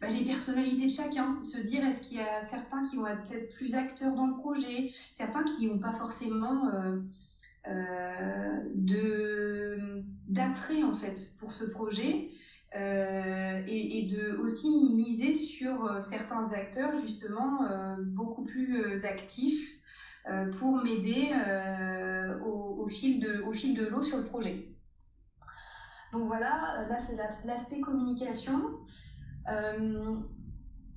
[0.00, 3.24] bah, les personnalités de chacun, se dire est-ce qu'il y a certains qui vont être
[3.26, 6.68] peut-être plus acteurs dans le projet, certains qui n'ont pas forcément
[10.26, 12.30] d'attrait en fait pour ce projet.
[12.74, 17.68] Et, et, de aussi miser sur certains acteurs justement
[17.98, 19.81] beaucoup plus actifs
[20.58, 21.30] pour m'aider
[22.44, 24.68] au, fil de, au fil de l'eau sur le projet.
[26.12, 28.60] Donc voilà, là c'est l'aspect communication.
[29.48, 30.16] Euh,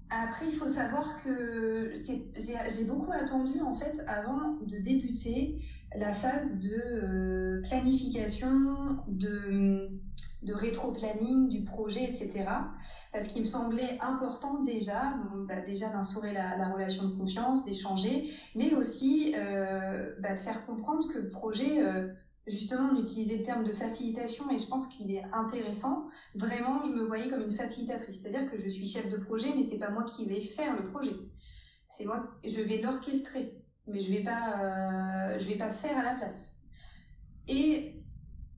[0.09, 5.61] après, il faut savoir que j'ai beaucoup attendu en fait avant de débuter
[5.95, 9.89] la phase de euh, planification, de,
[10.45, 12.45] de rétro-planning du projet, etc.
[13.11, 15.15] Parce qu'il me semblait important déjà,
[15.47, 21.11] bah, déjà d'instaurer la, relation de confiance, d'échanger, mais aussi euh, bah, de faire comprendre
[21.11, 21.81] que le projet
[22.47, 26.07] justement, on utilisait le terme de facilitation et je pense qu'il est intéressant.
[26.35, 29.65] Vraiment, je me voyais comme une facilitatrice, c'est-à-dire que je suis chef de projet, mais
[29.67, 31.15] c'est pas moi qui vais faire le projet.
[31.89, 33.53] C'est moi, je vais l'orchestrer,
[33.87, 36.51] mais je vais pas, euh, vais pas faire à la place.
[37.47, 37.94] Et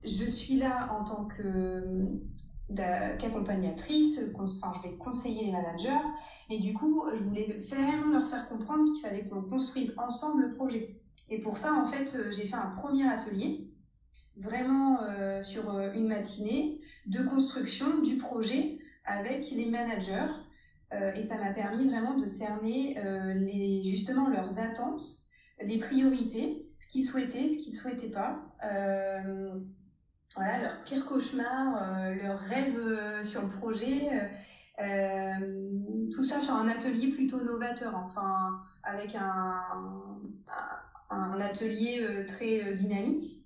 [0.08, 1.82] je suis là en tant que
[3.18, 6.04] qu'accompagnatrice, enfin, je vais conseiller les managers,
[6.50, 10.54] et du coup, je voulais vraiment leur faire comprendre qu'il fallait qu'on construise ensemble le
[10.54, 10.86] projet.
[11.30, 13.68] Et pour ça, en fait, j'ai fait un premier atelier
[14.38, 20.32] vraiment euh, sur euh, une matinée de construction du projet avec les managers.
[20.94, 22.94] Euh, et ça m'a permis vraiment de cerner
[23.84, 25.02] justement leurs attentes,
[25.60, 28.40] les priorités, ce qu'ils souhaitaient, ce qu'ils ne souhaitaient pas.
[30.38, 34.30] Voilà, leur pire cauchemar, leurs rêves sur le projet.
[34.78, 39.60] tout ça sur un atelier plutôt novateur, enfin avec un,
[41.10, 43.38] un atelier très dynamique.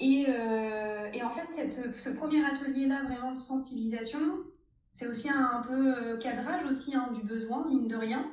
[0.00, 4.20] Euh, et, en fait, cette, ce premier atelier-là, vraiment de sensibilisation,
[4.92, 8.30] c'est aussi un, peu euh, cadrage aussi hein, du besoin, mine de rien.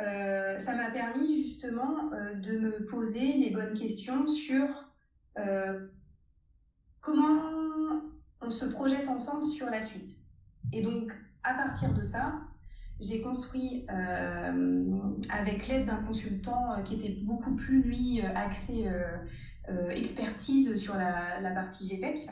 [0.00, 4.66] Euh, ça m'a permis justement de me poser les bonnes questions sur
[7.02, 8.00] comment
[8.40, 10.18] on se projette ensemble sur la suite.
[10.72, 12.40] Et donc, à partir de ça,
[13.00, 18.88] j'ai construit avec l'aide d'un consultant qui était beaucoup plus, lui, axé
[19.68, 22.28] euh, expertise sur la, partie GPEC.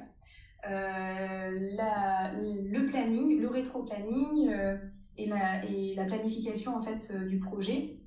[0.67, 4.77] Euh, le planning, le rétro-planning euh,
[5.17, 8.00] et, la, et la planification en fait du projet.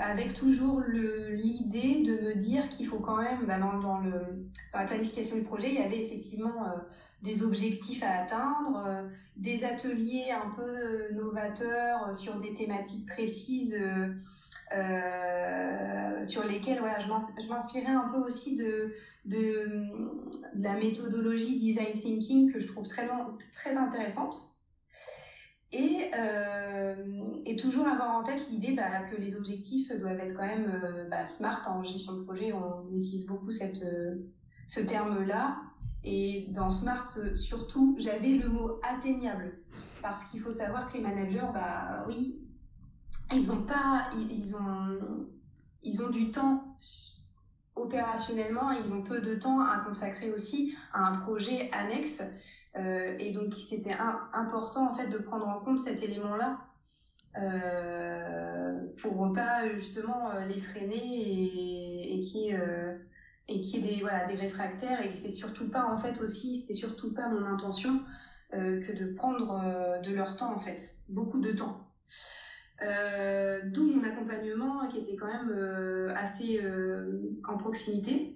[0.00, 3.98] Avec toujours l'idée de me dire qu'il faut quand même, bah, dans,
[4.72, 6.64] la planification du projet, il y avait effectivement
[7.22, 9.06] des objectifs à atteindre,
[9.36, 13.76] des ateliers un peu novateurs sur des thématiques précises
[14.72, 18.90] euh, sur lesquels voilà, je m'inspirais un peu aussi de,
[20.54, 24.57] la méthodologie design thinking que je trouve très intéressante.
[25.70, 26.94] Et, euh,
[27.44, 31.08] et, toujours avoir en tête l'idée bah, que les objectifs doivent être quand même euh,
[31.10, 32.52] bah, smart en gestion de projet.
[32.52, 33.84] On utilise beaucoup cette,
[34.66, 35.58] ce terme-là.
[36.04, 39.58] Et dans smart, surtout, j'avais le mot atteignable.
[40.00, 42.38] Parce qu'il faut savoir que les managers, bah oui,
[43.34, 45.26] ils ont pas, ils, ont,
[45.82, 46.67] ils ont du temps
[47.78, 52.22] opérationnellement, ils ont peu de temps à consacrer aussi à un projet annexe.
[52.76, 53.94] Euh, et donc, c'était
[54.32, 56.58] important en fait de prendre en compte cet élément-là
[57.36, 62.92] euh, pour pas justement euh, les freiner et, et qui euh,
[63.48, 65.00] et qui est des voilà des réfractaires.
[65.02, 68.02] Et c'est surtout pas en fait aussi c'était surtout pas mon intention
[68.50, 70.80] que de prendre de leur temps en fait.
[71.08, 71.86] Beaucoup de temps
[72.80, 78.34] euh, d'où mon accompagnement qui était quand même euh, assez euh, en proximité.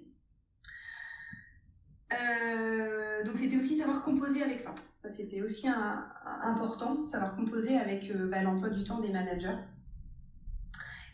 [3.25, 4.75] donc c'était aussi savoir composer avec ça.
[5.01, 9.55] Ça c'était aussi important, savoir composer avec bah, l'emploi du temps des managers.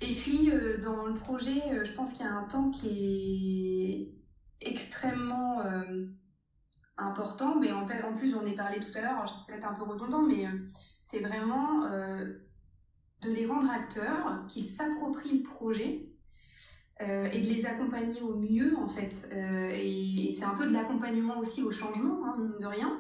[0.02, 0.52] Et puis
[0.82, 4.12] dans le projet, je pense qu'il y a un temps qui
[4.62, 5.62] est extrêmement
[6.98, 9.84] important, mais en, en plus j'en ai parlé tout à l'heure, c'est peut-être un peu
[9.84, 10.46] redondant, mais
[11.10, 11.88] c'est vraiment
[13.22, 16.10] de les rendre acteurs, qu'ils s'approprient le projet
[17.02, 19.14] euh, et de les accompagner au mieux en fait.
[19.32, 23.00] Euh, et, c'est un peu de l'accompagnement aussi au changement, hein, mine de rien.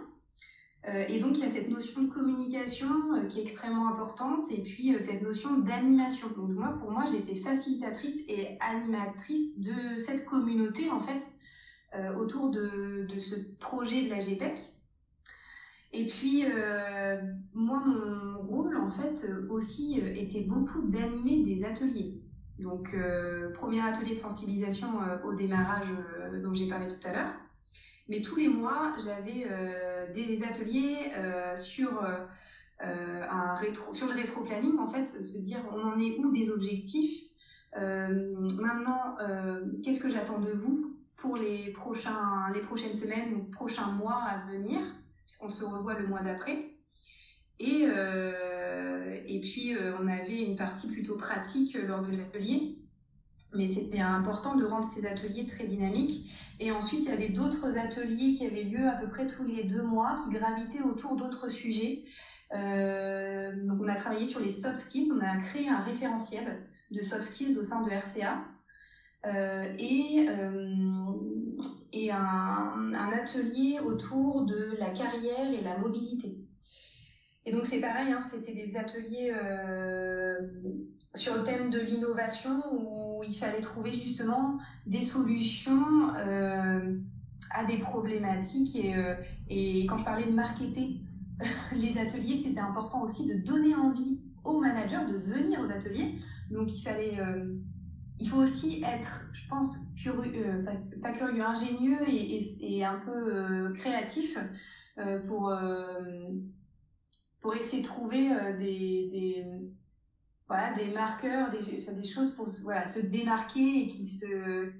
[0.87, 2.87] Euh, et donc il y a cette notion de communication
[3.27, 6.29] qui est extrêmement importante et puis cette notion d'animation.
[6.29, 11.21] Donc moi, pour moi, j'étais facilitatrice et animatrice de cette communauté en fait
[12.15, 14.59] autour de, de, ce projet de la GPEC.
[15.91, 16.45] Et puis,
[17.53, 22.21] moi, mon rôle, en fait, aussi euh, était beaucoup d'animer des ateliers.
[22.57, 24.87] Donc, euh, premier atelier de sensibilisation
[25.23, 25.87] au démarrage
[26.43, 27.33] dont j'ai parlé tout à l'heure.
[28.09, 29.47] Mais tous les mois, j'avais
[30.13, 31.13] des ateliers
[31.55, 32.03] sur
[32.81, 33.55] un
[33.93, 37.29] sur le rétro-planning, en fait, se dire on en est où des objectifs.
[37.75, 39.15] maintenant,
[39.83, 44.51] qu'est-ce que j'attends de vous pour les, prochains, les prochaines semaines ou prochains mois à
[44.51, 44.79] venir,
[45.25, 46.71] puisqu'on se revoit le mois d'après.
[47.59, 47.83] Et,
[49.25, 52.79] et puis, on avait une partie plutôt pratique lors de l'atelier
[53.53, 56.29] mais c'était important de rendre ces ateliers très dynamiques.
[56.59, 59.63] Et ensuite, il y avait d'autres ateliers qui avaient lieu à peu près tous les
[59.63, 62.03] deux mois, qui gravitaient autour d'autres sujets.
[62.53, 67.01] Euh, donc, on a travaillé sur les soft skills, on a créé un référentiel de
[67.01, 68.39] soft skills au sein de RCA.
[69.25, 70.75] Euh, et, euh,
[72.11, 76.37] un, atelier autour de la carrière et la mobilité.
[77.49, 80.37] Et donc c'est pareil, hein, c'était des ateliers euh,
[81.15, 86.95] sur le thème de l'innovation où il fallait trouver justement des solutions euh,
[87.49, 88.75] à des problématiques.
[88.75, 89.15] Et, euh,
[89.47, 90.99] et, quand je parlais de marketer
[91.71, 96.19] les ateliers, c'était important aussi de donner envie aux managers de venir aux ateliers.
[96.51, 97.17] Donc il fallait,
[98.19, 100.63] il faut aussi être, je pense, curieux,
[101.01, 104.37] pas, curieux, ingénieux et un peu créatif
[105.27, 105.51] pour
[107.41, 109.45] pour essayer de trouver euh, des, des,
[110.77, 114.71] des marqueurs, des, des choses pour se démarquer et qui se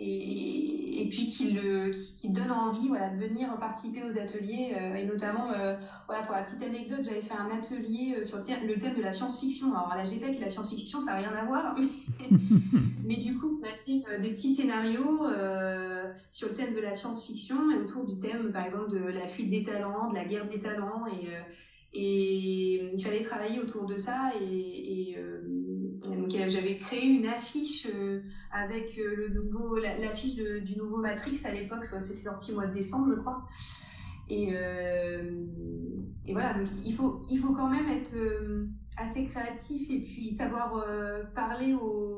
[0.00, 4.94] et, et puis qui le qui, donne envie voilà de venir participer aux ateliers euh,
[4.94, 5.76] et notamment euh,
[6.06, 9.02] voilà pour la petite anecdote j'avais fait un atelier sur le thème, le thème de
[9.02, 12.28] la science-fiction alors la GPEC et la science-fiction ça n'a rien à voir mais,
[13.04, 15.28] mais du coup on a fait des petits scénarios
[16.30, 19.50] sur le thème de la science-fiction et autour du thème, par exemple, de la fuite
[19.50, 21.06] des talents, de la guerre des talents.
[21.06, 21.40] Et, euh,
[21.92, 24.32] et il fallait travailler autour de ça.
[24.40, 25.40] Et, euh,
[26.04, 28.20] donc j'avais créé une affiche euh,
[28.52, 33.14] avec le nouveau, l'affiche du nouveau Matrix à l'époque, c'est sorti au mois de décembre,
[33.14, 33.46] je crois.
[34.28, 34.52] Et,
[36.32, 38.14] voilà, donc il faut, il faut quand même être
[38.96, 40.84] assez créatif et puis savoir
[41.34, 42.14] parler au,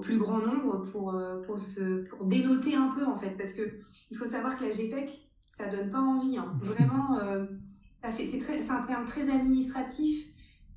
[0.00, 3.36] plus grand nombre pour, euh, pour, se, pour dénoter un peu en fait.
[3.36, 3.62] Parce que
[4.10, 5.10] il faut savoir que la GPEC,
[5.58, 6.38] ça donne pas envie.
[6.38, 6.52] Hein.
[6.62, 7.46] Vraiment, euh,
[8.02, 10.26] fait, c'est un terme très administratif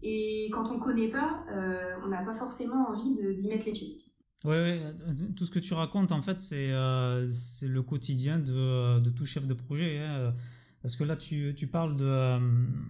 [0.04, 3.97] et quand on connaît pas, euh, on n'a pas forcément envie d'y mettre les pieds.
[4.43, 4.82] Oui, ouais,
[5.36, 6.72] tout ce que tu racontes, en fait, c'est
[7.26, 9.99] c'est le quotidien de, de, tout chef de projet.
[9.99, 10.34] Hein.
[10.82, 12.39] Parce que là, tu, tu parles de,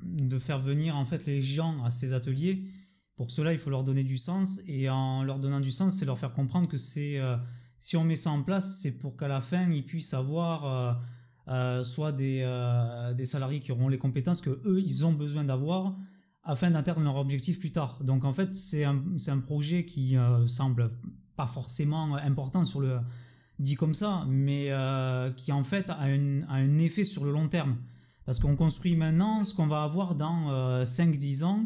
[0.04, 2.64] de faire venir en fait les gens à ces ateliers
[3.16, 6.06] pour cela, il faut leur donner du sens et en leur donnant du sens, c'est
[6.06, 7.38] leur faire comprendre que euh,
[7.78, 10.94] si on met ça en place, c'est pour qu'à la fin, ils puissent avoir euh,
[11.50, 12.44] euh, soit des,
[13.16, 15.96] des salariés qui auront les compétences que eux, ils ont besoin d'avoir
[16.44, 18.04] afin d'atteindre leur objectif plus tard.
[18.04, 20.18] Donc en fait, c'est un, un, projet qui
[20.48, 20.92] semble
[21.36, 23.00] pas forcément important sur le
[23.60, 24.72] dit comme ça, mais
[25.38, 27.78] qui en fait a, a, un effet sur le long terme.
[28.26, 31.66] Parce qu'on construit maintenant ce qu'on va avoir dans 5-10 ans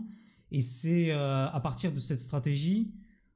[0.52, 2.94] et c'est euh, à partir de cette stratégie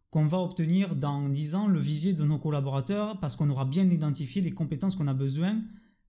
[0.09, 3.89] qu'on va obtenir dans 10 ans le vivier de nos collaborateurs parce qu'on aura bien
[3.89, 5.61] identifié les compétences qu'on a besoin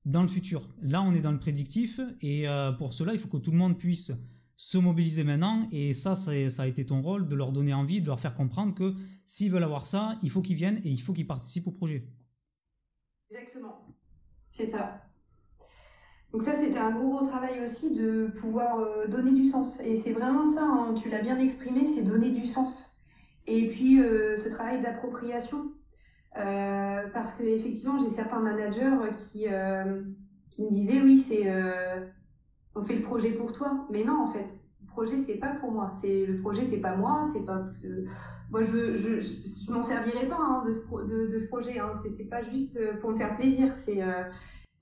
[0.04, 0.68] dans le futur.
[0.82, 3.56] Là, on est dans le prédictif et euh, pour cela, il faut que tout le
[3.56, 4.12] monde puisse
[4.56, 8.06] se mobiliser maintenant et ça, ça a été ton rôle de leur donner envie, de
[8.06, 8.94] leur faire comprendre que
[9.24, 12.06] s'ils veulent avoir ça, il faut qu'ils viennent et il faut qu'ils participent au projet.
[13.30, 13.86] Exactement,
[14.50, 15.02] c'est ça.
[16.32, 19.80] Donc ça, c'était un gros, gros travail aussi de pouvoir euh, donner du sens.
[19.80, 22.96] Et c'est vraiment ça, hein, tu l'as bien exprimé, c'est donner du sens.
[23.46, 25.72] Et puis euh, ce travail d'appropriation.
[26.38, 28.96] Euh, parce qu'effectivement, j'ai certains managers
[29.30, 29.46] qui,
[30.50, 31.46] qui me disaient, oui, c'est
[32.74, 33.86] on fait le projet pour toi.
[33.90, 34.46] Mais non, en fait,
[34.80, 35.90] le projet, c'est pas pour moi.
[36.00, 37.30] C'est Le projet, c'est pas moi.
[37.34, 37.66] c'est pas
[38.50, 41.78] Moi, je, je, m'en servirais pas hein, de, ce, de, ce projet.
[41.78, 41.92] Hein.
[42.02, 43.74] C'était pas juste pour me faire plaisir.
[43.84, 44.02] C'est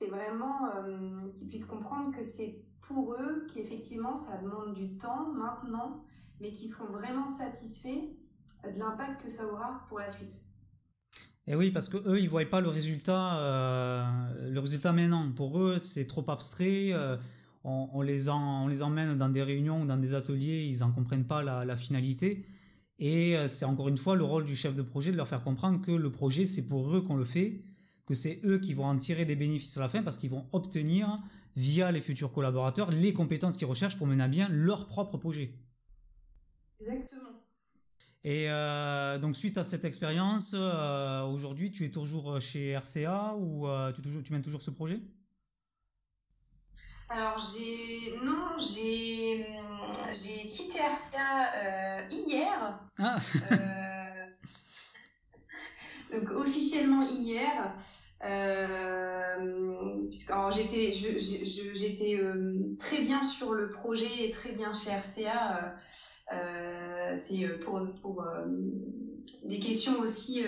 [0.00, 2.56] c'est vraiment euh, qu'ils puissent comprendre que c'est
[2.88, 6.02] pour eux, qu'effectivement ça demande du temps maintenant,
[6.40, 8.08] mais qu'ils seront vraiment satisfaits
[8.64, 10.32] de l'impact que ça aura pour la suite.
[11.46, 15.30] Et oui, parce que eux, ils voient pas le résultat, euh, le résultat maintenant.
[15.32, 16.92] Pour eux, c'est trop abstrait.
[16.92, 17.16] Euh,
[17.64, 21.26] on, les on les emmène dans des réunions ou dans des ateliers, ils en comprennent
[21.26, 22.44] pas la, la finalité.
[22.98, 25.80] Et c'est encore une fois le rôle du chef de projet de leur faire comprendre
[25.80, 27.62] que le projet, c'est pour eux qu'on le fait
[28.10, 30.44] que c'est eux qui vont en tirer des bénéfices à la fin parce qu'ils vont
[30.50, 31.14] obtenir
[31.54, 35.54] via les futurs collaborateurs les compétences qu'ils recherchent pour mener à bien leur propre projet.
[36.80, 37.30] Exactement.
[38.24, 43.68] Et euh, donc suite à cette expérience, euh, aujourd'hui tu es toujours chez RCA ou
[43.68, 45.00] euh, tu, toujours, tu mènes toujours ce projet?
[47.12, 49.44] Alors j'ai non j'ai
[50.12, 52.78] j'ai quitté RCA hier.
[52.98, 53.16] Ah.
[56.12, 57.74] donc officiellement hier.
[60.08, 60.92] puisque j'étais
[61.74, 62.20] j'étais
[62.78, 65.74] très bien sur le projet et très bien chez RCA.
[67.16, 68.24] c'est pour, pour
[69.46, 70.44] des questions aussi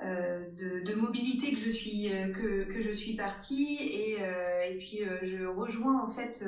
[0.00, 5.44] de, de, mobilité que je suis que, que je suis partie et, et puis je
[5.44, 6.44] rejoins en fait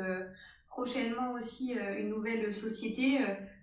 [0.68, 3.18] prochainement aussi une nouvelle société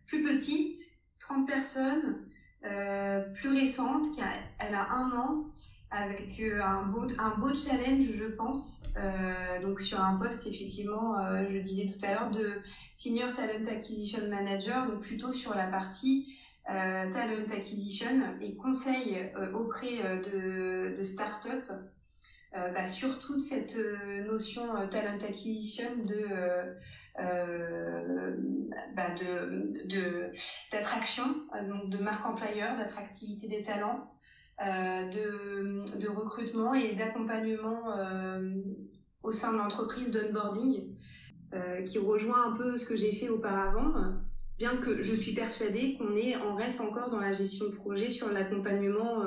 [0.05, 0.75] plus petite
[1.19, 2.17] 30 personnes
[2.61, 5.45] plus récente qui a, elle a un an
[5.89, 8.83] avec euh, un, beau, un beau challenge, je pense.
[8.97, 12.61] Euh, donc sur un poste, effectivement, euh, je disais tout à l'heure, de
[12.93, 16.25] Senior Talent Acquisition Manager, donc plutôt sur la partie
[16.67, 21.63] Talent Acquisition et conseil auprès de, de start-up
[22.53, 23.77] bah, sur toute cette
[24.25, 26.75] notion Talent Acquisition de...
[28.93, 30.31] Bah, de
[30.71, 31.23] d'attraction,
[31.69, 34.11] donc de marque employeur, d'attractivité des talents,
[34.59, 38.55] euh, de, de, recrutement et d'accompagnement euh,
[39.21, 40.95] au sein de l'entreprise d'onboarding,
[41.53, 43.93] euh, qui rejoint un peu ce que j'ai fait auparavant,
[44.57, 48.09] bien que je suis persuadée qu'on est, on reste encore dans la gestion de projet
[48.09, 49.23] sur l'accompagnement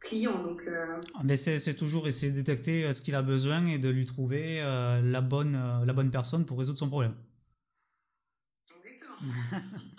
[0.00, 0.42] client.
[0.42, 4.06] Donc, ah, Mais c'est toujours essayer de détecter ce qu'il a besoin et de lui
[4.06, 5.52] trouver la, bonne,
[5.84, 7.14] la bonne personne pour résoudre son problème.
[8.84, 9.60] Exactement.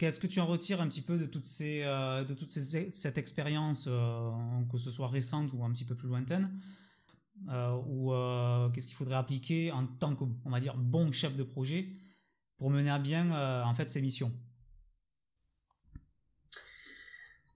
[0.00, 3.18] Qu'est-ce que tu en retires un petit peu de toutes ces, euh, de toute cette
[3.18, 4.30] expérience, euh,
[4.72, 6.50] que ce soit récente ou un petit peu plus lointaine,
[7.50, 8.10] euh, ou
[8.72, 11.90] qu'est-ce qu'il faudrait appliquer en tant que, on va dire, bon chef de projet
[12.60, 13.32] pour mener à bien
[13.64, 14.32] en fait ces missions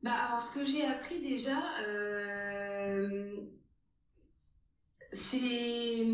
[0.02, 1.62] bah, alors, ce que j'ai appris déjà,
[5.12, 6.06] c'est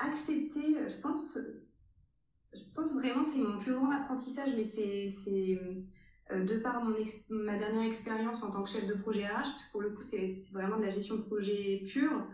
[0.00, 1.38] accepter, je pense,
[2.52, 5.12] je pense vraiment c'est mon plus grand apprentissage, mais c'est
[6.30, 6.96] euh, de par mon
[7.28, 10.78] ma dernière expérience en tant que chef de projet RH, pour le coup c'est vraiment
[10.78, 12.26] de la gestion de projet pure,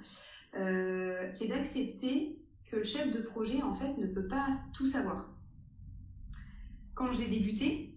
[0.55, 2.39] euh, c'est d'accepter
[2.71, 5.29] que le chef de projet en fait ne peut pas tout savoir.
[7.01, 7.89] Quand j'ai débuté,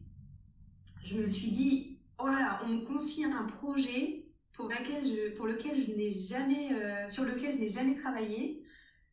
[1.04, 4.24] je me suis dit oh là, on me confie un projet
[4.54, 8.62] pour, lequel je, n'ai jamais, euh, sur lequel je n'ai jamais travaillé.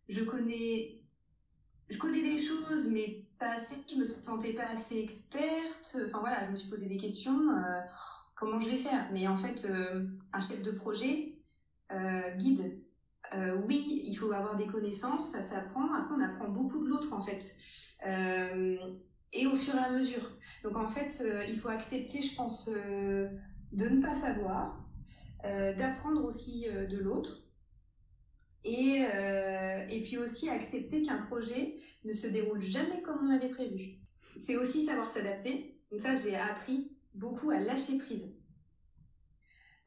[0.09, 0.95] Je connais
[1.89, 3.75] je connais des choses, mais pas assez.
[3.91, 5.97] Je me sentais pas assez experte.
[6.05, 7.51] Enfin voilà, je me suis posé des questions.
[7.51, 7.81] Euh,
[8.37, 9.09] comment je vais faire?
[9.11, 11.33] Mais en fait, euh, un chef de projet
[12.37, 12.77] guide.
[13.33, 15.93] oui, il faut avoir des connaissances, ça s'apprend.
[15.95, 17.57] Après, on apprend beaucoup de l'autre en fait.
[19.33, 20.31] Et au fur et à mesure.
[20.65, 23.29] Donc en fait, il faut accepter, je pense, de
[23.73, 24.85] ne pas savoir,
[25.45, 27.51] d'apprendre aussi de l'autre
[28.65, 33.49] et, euh, et puis aussi accepter qu'un projet ne se déroule jamais comme on l'avait
[33.51, 33.99] prévu.
[34.45, 35.79] C'est aussi savoir s'adapter.
[35.91, 38.35] Donc ça, j'ai appris beaucoup à lâcher prise.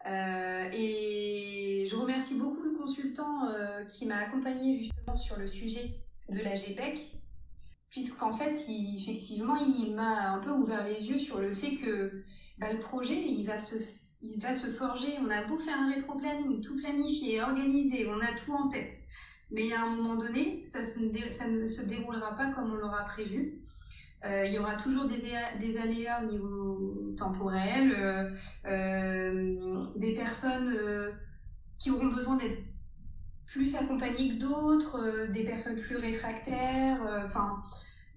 [0.06, 5.88] Euh, et je remercie beaucoup le consultant euh, qui m'a accompagné justement sur le sujet
[6.30, 7.00] de la GPEC,
[7.94, 12.24] puisqu'en fait, effectivement, il m'a un peu ouvert les yeux sur le fait que
[12.58, 13.76] bah, le projet, il va se
[14.24, 15.18] il va se forger.
[15.22, 18.98] On a beau faire un rétro-planning, tout planifier, organiser, on a tout en tête.
[19.52, 23.60] Mais à un moment donné, ça, ne se déroulera pas comme on l'aura prévu.
[24.26, 25.22] Euh, il y aura toujours des,
[25.60, 28.30] des, aléas au niveau temporel, euh,
[28.66, 30.74] euh, des personnes
[31.78, 32.64] qui auront besoin d'être
[33.54, 37.24] plus accompagnées que d'autres, des personnes plus réfractaires.
[37.26, 37.62] Enfin,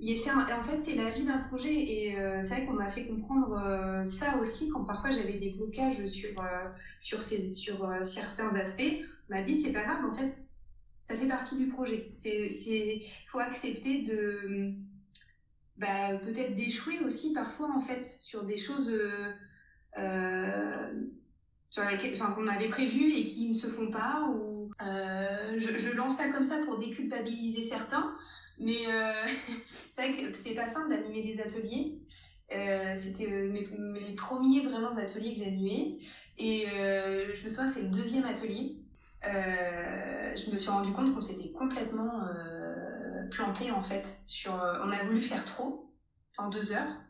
[0.01, 3.59] en fait, c'est la vie d'un projet et euh, c'est vrai qu'on m'a fait comprendre
[3.62, 6.68] euh, ça aussi quand parfois j'avais des blocages sur, euh,
[6.99, 8.82] sur, ces, sur certains aspects.
[9.30, 10.37] On m'a dit c'est pas grave, en fait,
[11.09, 12.11] ça fait partie du projet.
[12.14, 14.72] C'est faut accepter de
[15.76, 18.91] bah, peut-être d'échouer aussi parfois en fait sur des choses
[21.71, 26.28] sur qu'on avait prévues et qui ne se font pas ou je, je lance ça
[26.28, 28.16] comme ça pour déculpabiliser certains.
[28.58, 29.26] Mais euh,
[29.94, 31.98] c'est vrai que c'est pas simple d'animer des ateliers.
[32.53, 35.98] Euh, c'était euh, mes, premiers vraiment ateliers que j'animais.
[36.36, 38.76] Et euh, je me souviens, c'est le deuxième atelier.
[39.24, 42.20] Euh, je me suis rendu compte qu'on s'était complètement
[43.30, 44.20] planté en fait.
[44.46, 45.90] On a voulu faire trop
[46.38, 47.00] en deux heures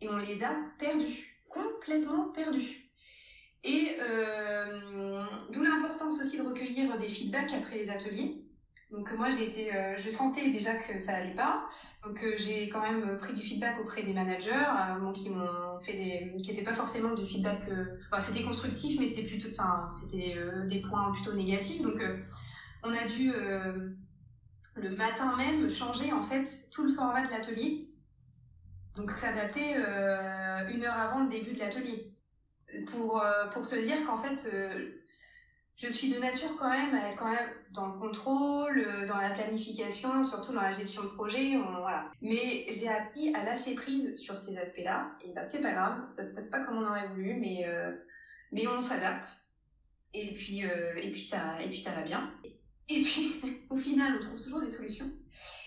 [0.00, 2.85] et on les a perdus, complètement perdus.
[3.66, 3.96] Et
[5.50, 8.46] d'où l'importance aussi de recueillir des feedbacks après les ateliers.
[8.90, 11.66] Donc moi été, euh, je sentais déjà que ça allait pas,
[12.04, 16.72] donc euh, j'ai quand même pris du feedback auprès des managers, euh, qui n'étaient pas
[16.72, 17.68] forcément du feedback,
[18.20, 20.36] c'était constructif mais c'était plutôt, enfin c'était
[20.68, 22.00] des points plutôt négatifs, donc
[22.84, 23.28] on a dû
[24.74, 27.88] le matin même changer en fait tout le format de l'atelier,
[28.94, 29.74] donc s'adapter
[30.68, 32.06] une heure avant le début de l'atelier,
[32.86, 33.20] pour
[33.68, 34.48] te dire qu'en fait
[35.76, 39.18] je suis de nature quand même à être quand même dans le contrôle, euh, dans
[39.18, 41.58] la planification, surtout dans la gestion de projet.
[41.58, 42.10] voilà.
[42.22, 45.12] Mais j'ai appris à lâcher prise sur ces aspects-là.
[45.22, 47.92] Et ben, c'est pas grave, ça se passe pas comme on aurait voulu, mais, euh,
[48.52, 49.28] mais on s'adapte.
[50.14, 52.32] Et puis, euh, et, puis ça, et puis ça va bien.
[52.88, 55.10] Et puis, au final, on trouve toujours des solutions.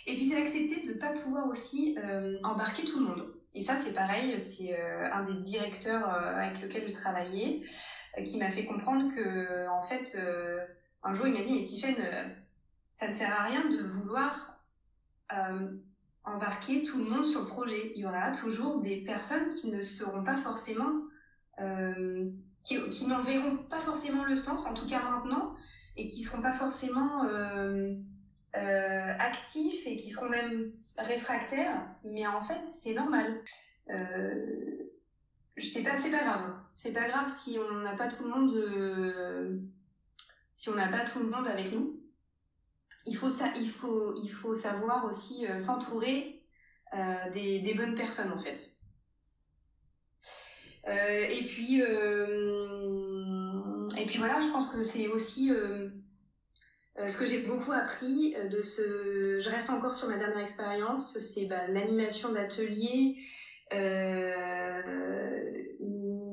[0.07, 1.95] Et puis, c'est accepter de ne pas pouvoir aussi
[2.43, 3.33] embarquer tout le monde.
[3.53, 7.63] Et ça, c'est pareil, c'est un des directeurs avec lequel je travaillais
[8.23, 10.65] qui m'a fait comprendre que, en fait, euh,
[11.03, 12.23] un jour, il m'a dit, mais Tiffen, euh,
[12.99, 14.59] ça ne sert à rien de vouloir
[15.31, 15.69] euh,
[16.23, 17.91] embarquer tout le monde sur le projet.
[17.95, 21.03] Il y aura toujours des personnes qui ne seront pas forcément,
[22.63, 25.55] qui, n'en verront pas forcément le sens, en tout cas maintenant,
[25.95, 27.23] et qui seront pas forcément
[28.53, 31.87] actifs et qui seront même réfractaires.
[32.03, 33.41] Mais en fait, c'est normal.
[35.57, 39.59] c'est pas, pas grave c'est pas grave si on n'a pas tout le monde euh,
[40.55, 41.99] si on n'a pas tout le monde avec nous.
[43.05, 43.29] Il faut,
[44.55, 46.41] savoir aussi euh, s'entourer
[46.93, 48.71] euh, des, bonnes personnes en fait.
[50.87, 51.81] et puis
[53.97, 55.51] et puis voilà, je pense que c'est aussi
[57.07, 59.39] ce que j'ai beaucoup appris de ce.
[59.39, 63.15] Je reste encore sur ma dernière expérience, c'est bah, l'animation d'ateliers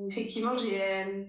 [0.06, 1.22] effectivement, j'ai euh,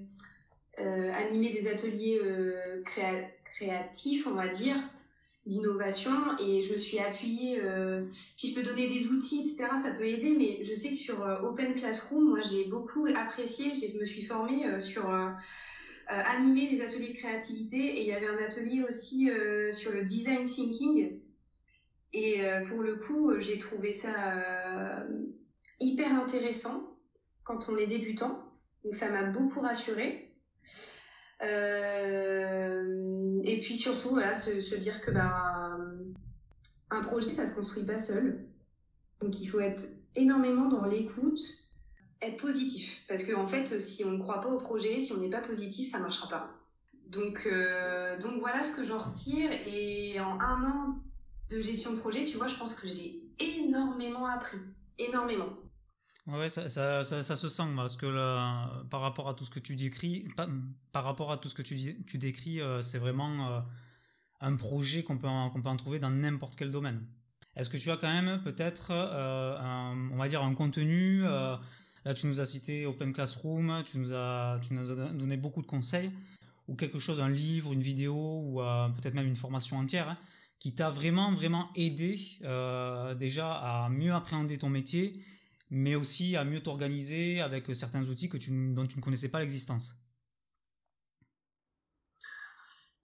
[0.80, 4.78] euh, animé des ateliers euh, créatifs, on va dire,
[5.46, 7.62] d'innovation, et je me suis appuyée,
[8.36, 11.22] si je peux donner des outils, etc., ça peut aider, mais je sais que sur
[11.42, 15.10] Open Classroom, moi j'ai beaucoup apprécié, je me suis formée sur
[16.08, 19.30] animer des ateliers de créativité, et il y avait un atelier aussi
[19.72, 21.20] sur le design thinking,
[22.14, 25.04] et pour le coup, j'ai trouvé ça
[25.80, 26.82] hyper intéressant
[27.44, 28.44] quand on est débutant.
[28.84, 30.34] Donc ça m'a beaucoup rassurée.
[31.44, 35.78] Euh, et puis surtout, voilà, se, dire que bah,
[36.90, 38.46] un projet, ça se construit pas seul.
[39.22, 39.86] Donc il faut être
[40.16, 41.40] énormément dans l'écoute,
[42.22, 43.04] être positif.
[43.08, 45.42] Parce qu'en en fait, si on ne croit pas au projet, si on n'est pas
[45.42, 46.50] positif, ça ne marchera pas.
[47.10, 49.50] Donc, euh, donc voilà ce que j'en retire.
[49.66, 51.00] Et en un an
[51.50, 54.58] de gestion de projet, tu vois, je pense que j'ai énormément appris.
[54.98, 55.50] Énormément.
[56.26, 58.06] Ouais, ça, ça, ça, se sent parce que
[58.90, 60.28] par rapport à tout ce que tu décris,
[60.92, 63.60] par, rapport à tout ce que tu, tu décris, euh, c'est vraiment euh,
[64.42, 67.08] un projet qu'on peut, qu'on peut en trouver dans n'importe quel domaine.
[67.56, 71.24] Est-ce que tu as quand même peut-être, on va dire, un contenu
[72.08, 74.60] Là, tu nous as cité Open Classroom, tu nous as,
[75.14, 76.10] donné beaucoup de conseils,
[76.70, 78.62] ou quelque chose, un livre, une vidéo, ou
[78.96, 80.18] peut-être même une formation entière, hein,
[80.58, 82.18] qui t'a vraiment, vraiment aidé
[83.20, 85.22] déjà à mieux appréhender ton métier
[85.70, 89.40] mais aussi à mieux t'organiser avec certains outils que tu, dont tu ne connaissais pas
[89.40, 89.96] l'existence.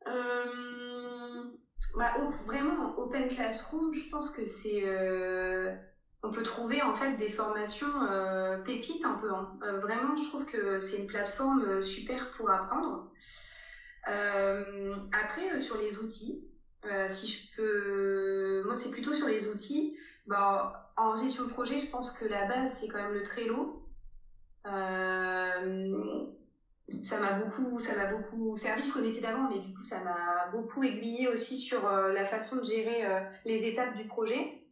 [0.08, 1.44] Euh,
[1.98, 2.14] bah,
[2.46, 5.93] Vraiment, Open Classroom, je pense que c'est...
[6.24, 9.30] Euh, on peut trouver en fait des formations euh, pépites un peu.
[9.30, 9.52] Hein.
[9.82, 13.10] vraiment, je trouve que c'est une plateforme super pour apprendre.
[14.06, 16.42] après, sur les outils,
[17.10, 18.64] si je peux...
[18.66, 19.96] Moi, c'est plutôt sur les outils.
[20.26, 23.84] Bah, en gestion de projet, je pense que la base, c'est quand même le Trello.
[24.66, 26.24] Euh,
[27.02, 28.84] ça m'a beaucoup, ça m'a beaucoup servi.
[28.84, 32.58] Je connaissais d'avant, mais du coup, ça m'a beaucoup aiguillé aussi sur euh, la façon
[32.58, 34.63] de gérer euh, les étapes du projet.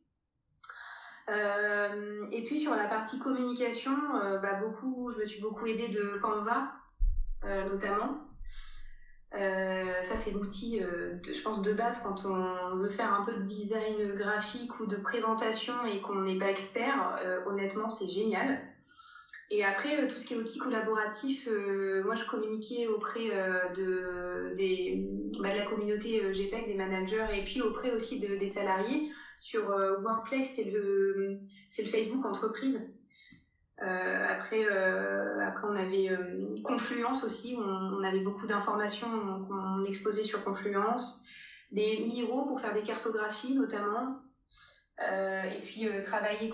[1.32, 3.92] Et puis sur la partie communication,
[4.40, 6.64] bah, beaucoup, je me suis beaucoup aidée de Canva,
[7.44, 8.18] notamment.
[9.34, 13.34] Euh, ça, c'est l'outil, euh, je pense, de base quand on veut faire un peu
[13.34, 17.16] de design graphique ou de présentation et qu'on n'est pas expert.
[17.22, 18.62] Euh, honnêtement, c'est génial.
[19.50, 23.28] Et après, tout ce qui est outils collaboratifs, moi, je communiquais auprès
[23.68, 24.94] de, des,
[25.40, 29.04] bah, de la communauté GPEC, des managers, et puis auprès aussi de, des salariés.
[29.42, 29.70] Sur
[30.04, 31.40] Workplace, c'est le,
[31.72, 32.80] Facebook entreprise.
[33.82, 40.22] Euh, après, euh, après, on avait euh, Confluence aussi, on, avait beaucoup d'informations qu'on exposait
[40.22, 41.26] sur Confluence,
[41.72, 44.20] des Miro pour faire des cartographies notamment,
[45.00, 46.54] et puis travailler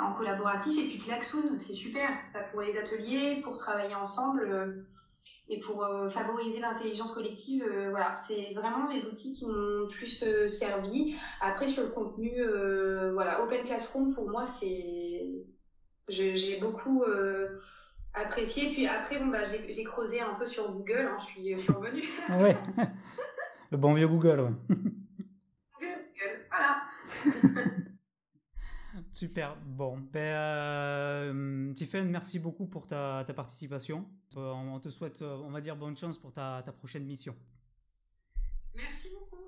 [0.00, 4.86] en collaboratif, et puis Klaxoon, c'est super, ça pour les ateliers, pour travailler ensemble
[5.52, 7.64] et pour favoriser l'intelligence collective.
[7.90, 11.14] voilà, c'est vraiment les outils qui m'ont plus servi.
[11.40, 12.42] Après, sur le contenu,
[13.12, 15.44] voilà, Open Classroom, pour moi, c'est
[16.08, 17.60] j'ai beaucoup euh,
[18.14, 18.70] apprécié.
[18.72, 21.72] Puis après, bon, bah, j'ai creusé un peu sur Google, hein, je, suis, je suis
[21.72, 22.02] revenue.
[22.42, 22.56] ouais,
[23.70, 24.50] le bon vieux Google, ouais.
[25.80, 26.82] Google, voilà.
[29.12, 29.56] Super.
[29.66, 31.74] Bon, ben, euh,
[32.04, 34.06] merci beaucoup pour ta, participation.
[34.36, 37.36] Euh, on te souhaite, on va dire, bonne chance pour ta prochaine mission.
[38.74, 39.42] Merci beaucoup.